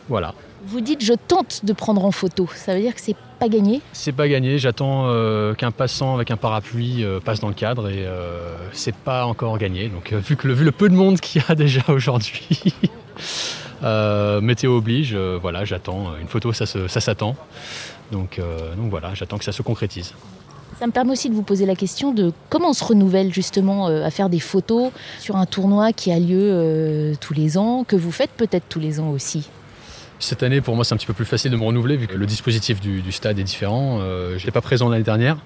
voilà. 0.07 0.35
Vous 0.65 0.81
dites 0.81 1.03
je 1.03 1.13
tente 1.13 1.65
de 1.65 1.73
prendre 1.73 2.05
en 2.05 2.11
photo. 2.11 2.47
Ça 2.53 2.75
veut 2.75 2.81
dire 2.81 2.93
que 2.93 3.01
c'est 3.01 3.15
pas 3.39 3.47
gagné? 3.47 3.81
C'est 3.93 4.11
pas 4.11 4.27
gagné, 4.27 4.57
j'attends 4.57 5.05
euh, 5.07 5.53
qu'un 5.53 5.71
passant 5.71 6.15
avec 6.15 6.31
un 6.31 6.37
parapluie 6.37 7.03
euh, 7.03 7.19
passe 7.19 7.39
dans 7.39 7.47
le 7.47 7.53
cadre 7.53 7.89
et 7.89 8.05
euh, 8.05 8.55
c'est 8.73 8.95
pas 8.95 9.25
encore 9.25 9.57
gagné. 9.57 9.89
Donc 9.89 10.11
vu, 10.13 10.35
que 10.35 10.47
le, 10.47 10.53
vu 10.53 10.65
le 10.65 10.71
peu 10.71 10.89
de 10.89 10.95
monde 10.95 11.19
qu'il 11.21 11.41
y 11.41 11.45
a 11.47 11.55
déjà 11.55 11.81
aujourd'hui, 11.87 12.73
météo 14.41 14.77
oblige, 14.77 15.15
voilà, 15.15 15.65
j'attends. 15.65 16.15
Une 16.19 16.27
photo, 16.27 16.51
ça, 16.51 16.65
s'attend. 16.65 17.35
Donc, 18.11 18.39
donc 18.77 18.89
voilà, 18.89 19.13
j'attends 19.13 19.37
que 19.37 19.45
ça 19.45 19.51
se 19.51 19.61
concrétise. 19.61 20.13
Ça 20.79 20.85
me 20.85 20.91
permet 20.91 21.13
aussi 21.13 21.29
de 21.29 21.33
vous 21.33 21.41
poser 21.41 21.65
la 21.65 21.75
question 21.75 22.13
de 22.13 22.31
comment 22.49 22.69
on 22.69 22.73
se 22.73 22.83
renouvelle 22.83 23.33
justement 23.33 23.87
euh, 23.87 24.03
à 24.03 24.11
faire 24.11 24.29
des 24.29 24.39
photos 24.39 24.91
sur 25.19 25.35
un 25.35 25.47
tournoi 25.47 25.91
qui 25.91 26.11
a 26.11 26.19
lieu 26.19 26.37
euh, 26.39 27.15
tous 27.19 27.33
les 27.33 27.57
ans, 27.57 27.83
que 27.83 27.95
vous 27.95 28.11
faites 28.11 28.29
peut-être 28.29 28.65
tous 28.69 28.79
les 28.79 28.99
ans 28.99 29.09
aussi. 29.09 29.49
Cette 30.19 30.41
année, 30.41 30.61
pour 30.61 30.75
moi, 30.75 30.83
c'est 30.83 30.95
un 30.95 30.97
petit 30.97 31.05
peu 31.05 31.13
plus 31.13 31.25
facile 31.25 31.51
de 31.51 31.57
me 31.57 31.63
renouveler 31.63 31.95
vu 31.95 32.07
que 32.07 32.15
le 32.15 32.25
dispositif 32.25 32.81
du, 32.81 33.01
du 33.01 33.11
stade 33.11 33.37
est 33.37 33.43
différent. 33.43 33.99
Euh, 34.01 34.31
je 34.31 34.35
n'étais 34.37 34.51
pas 34.51 34.61
présent 34.61 34.89
l'année 34.89 35.03
dernière, 35.03 35.37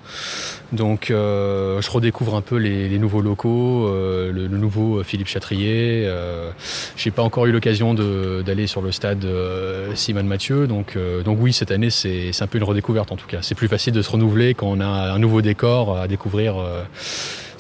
donc 0.72 1.12
euh, 1.12 1.82
je 1.82 1.92
redécouvre 1.92 2.36
un 2.36 2.42
peu 2.42 2.56
les, 2.56 2.88
les 2.88 2.98
nouveaux 2.98 3.22
locaux, 3.22 3.88
euh, 3.88 4.32
le, 4.32 4.48
le 4.48 4.58
nouveau 4.58 5.04
Philippe 5.04 5.28
Chatrier. 5.28 6.04
Euh, 6.06 6.52
je 6.96 7.08
n'ai 7.08 7.12
pas 7.12 7.22
encore 7.22 7.46
eu 7.48 7.52
l'occasion 7.52 7.94
d'aller 7.94 8.68
sur 8.68 8.82
le 8.82 8.92
stade 8.92 9.26
euh, 9.26 9.94
Simone 9.96 10.28
Mathieu, 10.28 10.68
donc, 10.68 10.96
euh, 10.96 11.22
donc 11.22 11.38
oui, 11.42 11.52
cette 11.52 11.72
année, 11.72 11.90
c'est 11.90 12.32
un 12.40 12.48
peu 12.48 12.58
une 12.58 12.64
redécouverte 12.64 13.12
en 13.12 13.18
tout 13.18 13.28
cas. 13.28 13.40
C'est 13.42 13.56
plus 13.56 13.68
facile 13.68 13.94
de 13.94 14.02
se 14.02 14.10
renouveler 14.10 14.54
quand 14.54 14.68
on 14.68 14.80
a 14.80 14.86
un 14.86 15.20
nouveau 15.20 15.42
décor 15.42 15.98
à 15.98 16.08
découvrir 16.08 16.58
euh, 16.58 16.84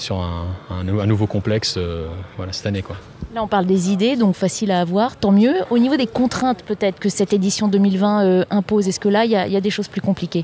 sur 0.01 0.17
un, 0.19 0.47
un 0.69 0.83
nou- 0.83 0.99
un 0.99 1.05
nouveau 1.05 1.27
complexe 1.27 1.75
euh, 1.77 2.07
voilà, 2.37 2.51
cette 2.53 2.65
année. 2.65 2.81
Quoi. 2.81 2.95
Là, 3.33 3.43
on 3.43 3.47
parle 3.47 3.65
des 3.65 3.91
idées, 3.91 4.15
donc 4.15 4.35
facile 4.35 4.71
à 4.71 4.81
avoir, 4.81 5.15
tant 5.15 5.31
mieux. 5.31 5.53
Au 5.69 5.77
niveau 5.77 5.95
des 5.95 6.07
contraintes, 6.07 6.63
peut-être 6.63 6.99
que 6.99 7.09
cette 7.09 7.33
édition 7.33 7.67
2020 7.67 8.23
euh, 8.25 8.45
impose, 8.49 8.87
est-ce 8.87 8.99
que 8.99 9.09
là, 9.09 9.25
il 9.25 9.31
y, 9.31 9.35
a- 9.35 9.47
il 9.47 9.53
y 9.53 9.57
a 9.57 9.61
des 9.61 9.69
choses 9.69 9.87
plus 9.87 10.01
compliquées? 10.01 10.43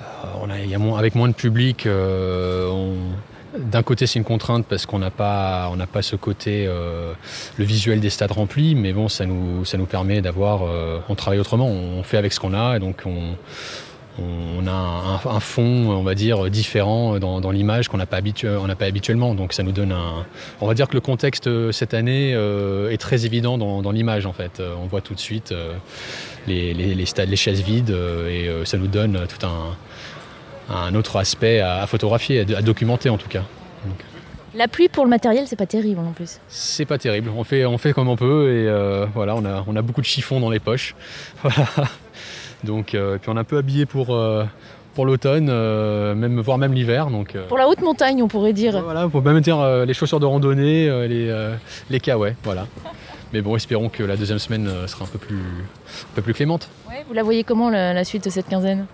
Euh, 0.00 0.26
on 0.42 0.50
a- 0.50 0.58
il 0.60 0.68
y 0.70 0.74
a 0.74 0.78
moins- 0.78 0.98
avec 0.98 1.14
moins 1.14 1.28
de 1.28 1.34
public, 1.34 1.86
on- 1.88 2.92
d'un 3.58 3.82
côté 3.82 4.06
c'est 4.06 4.18
une 4.18 4.24
contrainte 4.24 4.66
parce 4.68 4.84
qu'on 4.84 4.98
n'a 4.98 5.10
pas, 5.10 5.70
on 5.72 5.76
n'a 5.76 5.86
pas 5.86 6.02
ce 6.02 6.14
côté, 6.14 6.66
euh, 6.68 7.14
le 7.56 7.64
visuel 7.64 8.00
des 8.00 8.10
stades 8.10 8.32
remplis, 8.32 8.74
mais 8.74 8.92
bon, 8.92 9.08
ça 9.08 9.24
nous, 9.24 9.64
ça 9.64 9.78
nous 9.78 9.86
permet 9.86 10.20
d'avoir, 10.20 10.60
euh, 10.64 10.98
on 11.08 11.14
travaille 11.14 11.40
autrement, 11.40 11.66
on 11.66 12.02
fait 12.02 12.18
avec 12.18 12.34
ce 12.34 12.40
qu'on 12.40 12.52
a, 12.52 12.76
et 12.76 12.80
donc 12.80 13.02
on, 13.06 13.34
on 14.18 14.66
a 14.66 14.70
un, 14.72 15.14
un 15.36 15.40
fond, 15.40 15.90
on 15.90 16.02
va 16.02 16.14
dire, 16.14 16.48
différent 16.50 17.18
dans, 17.18 17.40
dans 17.40 17.50
l'image 17.50 17.88
qu'on 17.88 17.98
n'a 17.98 18.06
pas, 18.06 18.20
habitu- 18.20 18.48
habituellement. 18.80 19.34
Donc 19.34 19.52
ça 19.52 19.62
nous 19.62 19.72
donne 19.72 19.92
un. 19.92 20.24
On 20.60 20.66
va 20.66 20.74
dire 20.74 20.88
que 20.88 20.94
le 20.94 21.00
contexte 21.00 21.46
euh, 21.46 21.72
cette 21.72 21.94
année 21.94 22.32
euh, 22.34 22.90
est 22.90 22.96
très 22.96 23.26
évident 23.26 23.58
dans, 23.58 23.82
dans 23.82 23.90
l'image 23.92 24.26
en 24.26 24.32
fait. 24.32 24.60
Euh, 24.60 24.74
On 24.82 24.86
voit 24.86 25.00
tout 25.00 25.14
de 25.14 25.20
suite 25.20 25.52
euh, 25.52 25.72
les, 26.46 26.72
les- 26.74 26.94
les 26.94 27.06
stades, 27.06 27.28
les 27.28 27.36
chaises 27.36 27.60
vides 27.62 27.90
et 27.90 28.48
ça 28.64 28.78
nous 28.78 28.86
donne 28.86 29.26
tout 29.28 29.44
un, 29.46 30.74
un 30.74 30.94
autre 30.94 31.16
aspect 31.16 31.60
à, 31.60 31.82
à 31.82 31.86
photographier, 31.86 32.40
à, 32.54 32.58
à 32.58 32.62
documenter 32.62 33.08
en 33.10 33.18
tout 33.18 33.28
cas. 33.28 33.42
La 34.54 34.68
pluie 34.68 34.88
pour 34.88 35.04
le 35.04 35.10
matériel, 35.10 35.44
c'est 35.46 35.54
pas 35.56 35.66
terrible 35.66 36.00
en 36.00 36.12
plus. 36.12 36.38
C'est 36.48 36.86
pas 36.86 36.96
terrible. 36.96 37.30
On 37.36 37.44
fait, 37.44 37.66
on 37.66 37.76
fait 37.76 37.92
comme 37.92 38.08
on 38.08 38.16
peut 38.16 38.50
et 38.52 38.66
euh, 38.68 39.04
voilà, 39.14 39.34
on 39.36 39.44
a, 39.44 39.62
on 39.66 39.76
a 39.76 39.82
beaucoup 39.82 40.00
de 40.00 40.06
chiffons 40.06 40.40
dans 40.40 40.48
les 40.50 40.60
poches. 40.60 40.94
Voilà. 41.42 41.66
Donc, 42.64 42.94
euh, 42.94 43.18
puis 43.18 43.30
on 43.30 43.36
est 43.36 43.40
un 43.40 43.44
peu 43.44 43.58
habillé 43.58 43.86
pour, 43.86 44.14
euh, 44.14 44.44
pour 44.94 45.06
l'automne, 45.06 45.48
euh, 45.50 46.14
même, 46.14 46.40
voire 46.40 46.58
même 46.58 46.72
l'hiver. 46.72 47.08
Donc, 47.08 47.36
Pour 47.48 47.58
la 47.58 47.68
haute 47.68 47.80
montagne, 47.82 48.22
on 48.22 48.28
pourrait 48.28 48.52
dire. 48.52 48.80
voilà, 48.82 49.08
pour 49.08 49.22
même 49.22 49.40
dire 49.40 49.84
les 49.86 49.94
chaussures 49.94 50.20
de 50.20 50.26
randonnée, 50.26 50.88
les, 51.08 51.54
les 51.90 52.00
kawaii, 52.00 52.34
voilà. 52.44 52.66
Mais 53.32 53.40
bon, 53.42 53.56
espérons 53.56 53.88
que 53.88 54.02
la 54.04 54.16
deuxième 54.16 54.38
semaine 54.38 54.70
sera 54.86 55.04
un 55.04 55.08
peu 55.08 55.18
plus, 55.18 55.36
un 55.36 56.14
peu 56.14 56.22
plus 56.22 56.32
clémente. 56.32 56.68
Ouais, 56.88 57.04
vous 57.08 57.14
la 57.14 57.22
voyez 57.22 57.42
comment 57.44 57.70
la, 57.70 57.92
la 57.92 58.04
suite 58.04 58.24
de 58.24 58.30
cette 58.30 58.48
quinzaine? 58.48 58.86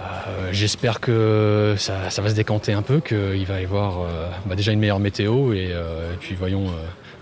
Euh, 0.00 0.48
J'espère 0.52 1.00
que 1.00 1.74
ça, 1.78 2.10
ça 2.10 2.22
va 2.22 2.30
se 2.30 2.34
décanter 2.34 2.72
un 2.72 2.82
peu, 2.82 3.00
qu'il 3.00 3.44
va 3.46 3.60
y 3.60 3.64
avoir 3.64 4.00
euh, 4.00 4.28
bah, 4.46 4.54
déjà 4.54 4.72
une 4.72 4.80
meilleure 4.80 5.00
météo 5.00 5.52
et, 5.52 5.70
euh, 5.72 6.12
et 6.12 6.16
puis 6.16 6.34
voyons, 6.34 6.66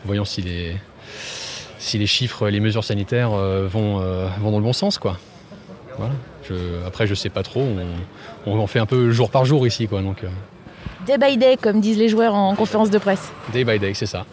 voyons 0.05 0.25
si, 0.25 0.43
les, 0.43 0.77
si 1.79 1.99
les 1.99 2.07
chiffres, 2.07 2.49
les 2.49 2.61
mesures 2.61 2.85
sanitaires 2.85 3.31
vont, 3.31 3.99
vont 4.41 4.51
dans 4.51 4.59
le 4.59 4.65
bon 4.65 4.73
sens. 4.73 4.99
Quoi. 4.99 5.19
Voilà. 5.99 6.13
Je- 6.49 6.87
après, 6.87 7.07
je 7.07 7.15
sais 7.15 7.29
pas 7.31 7.43
trop. 7.43 7.61
On, 8.47 8.51
on 8.53 8.59
en 8.61 8.67
fait 8.67 8.79
un 8.79 8.87
peu 8.87 9.11
jour 9.11 9.31
par 9.31 9.45
jour 9.45 9.67
ici. 9.67 9.89
Quoi, 9.89 10.03
donc, 10.03 10.23
euh, 10.25 10.29
Day 11.07 11.19
by 11.19 11.37
day, 11.37 11.57
comme 11.61 11.81
disent 11.81 11.99
les 11.99 12.09
joueurs 12.09 12.35
en 12.35 12.55
conférence 12.57 12.91
de 12.91 12.99
presse. 12.99 13.31
day 13.53 13.65
by 13.65 13.79
day, 13.79 13.95
c'est 13.95 14.07
ça. 14.07 14.25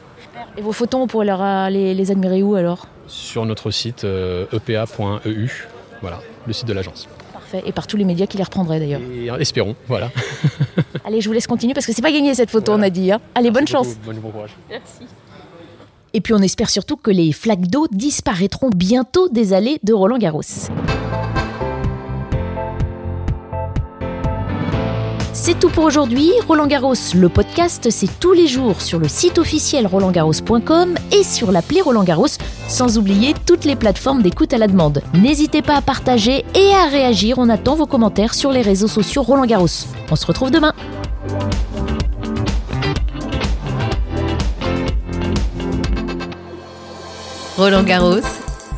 Et 0.57 0.61
vos 0.61 0.71
photos, 0.71 1.01
on 1.01 1.07
pourrait 1.07 1.25
leur, 1.25 1.41
euh, 1.41 1.69
les, 1.69 1.93
les 1.93 2.11
admirer 2.11 2.43
où 2.43 2.55
alors? 2.55 2.87
Sur 3.07 3.45
notre 3.45 3.69
site 3.71 4.03
euh, 4.03 4.45
epa.eu, 4.53 5.67
voilà, 6.01 6.19
le 6.47 6.53
site 6.53 6.67
de 6.67 6.73
l'agence. 6.73 7.07
Parfait. 7.31 7.63
Et 7.65 7.71
par 7.71 7.85
tous 7.87 7.97
les 7.97 8.05
médias 8.05 8.25
qui 8.27 8.37
les 8.37 8.43
reprendraient 8.43 8.79
d'ailleurs. 8.79 9.01
Espérons, 9.39 9.75
voilà. 9.87 10.09
Allez, 11.05 11.21
je 11.21 11.27
vous 11.27 11.33
laisse 11.33 11.47
continuer 11.47 11.73
parce 11.73 11.85
que 11.85 11.93
c'est 11.93 12.01
pas 12.01 12.11
gagné 12.11 12.33
cette 12.33 12.49
photo, 12.51 12.71
on 12.73 12.81
a 12.81 12.89
dit. 12.89 13.11
hein. 13.11 13.19
Allez, 13.35 13.51
bonne 13.51 13.67
chance. 13.67 13.95
Bon, 14.05 14.13
bon 14.13 14.29
courage. 14.31 14.51
Et 16.13 16.21
puis 16.21 16.33
on 16.33 16.39
espère 16.41 16.69
surtout 16.69 16.95
que 16.95 17.11
les 17.11 17.31
flaques 17.33 17.67
d'eau 17.67 17.87
disparaîtront 17.91 18.69
bientôt 18.69 19.29
des 19.29 19.53
allées 19.53 19.79
de 19.83 19.93
Roland 19.93 20.17
Garros. 20.19 20.41
C'est 25.35 25.59
tout 25.59 25.69
pour 25.69 25.83
aujourd'hui. 25.83 26.31
Roland 26.47 26.67
Garros, 26.67 26.93
le 27.15 27.27
podcast, 27.27 27.89
c'est 27.89 28.19
tous 28.19 28.33
les 28.33 28.47
jours 28.47 28.81
sur 28.81 28.99
le 28.99 29.07
site 29.07 29.39
officiel 29.39 29.87
rolandgarros.com 29.87 30.93
et 31.11 31.23
sur 31.23 31.51
l'appli 31.51 31.81
Roland 31.81 32.03
Garros, 32.03 32.27
sans 32.67 32.99
oublier 32.99 33.33
toutes 33.47 33.65
les 33.65 33.75
plateformes 33.75 34.21
d'écoute 34.21 34.53
à 34.53 34.59
la 34.59 34.67
demande. 34.67 35.01
N'hésitez 35.15 35.63
pas 35.63 35.77
à 35.77 35.81
partager 35.81 36.45
et 36.53 36.71
à 36.75 36.85
réagir. 36.85 37.39
On 37.39 37.49
attend 37.49 37.73
vos 37.73 37.87
commentaires 37.87 38.35
sur 38.35 38.51
les 38.51 38.61
réseaux 38.61 38.87
sociaux 38.87 39.23
Roland 39.23 39.47
Garros. 39.47 39.65
On 40.11 40.15
se 40.15 40.25
retrouve 40.27 40.51
demain. 40.51 40.73
Roland 47.57 47.83
Garros, 47.83 48.21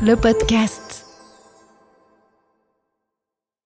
le 0.00 0.16
podcast. 0.16 0.85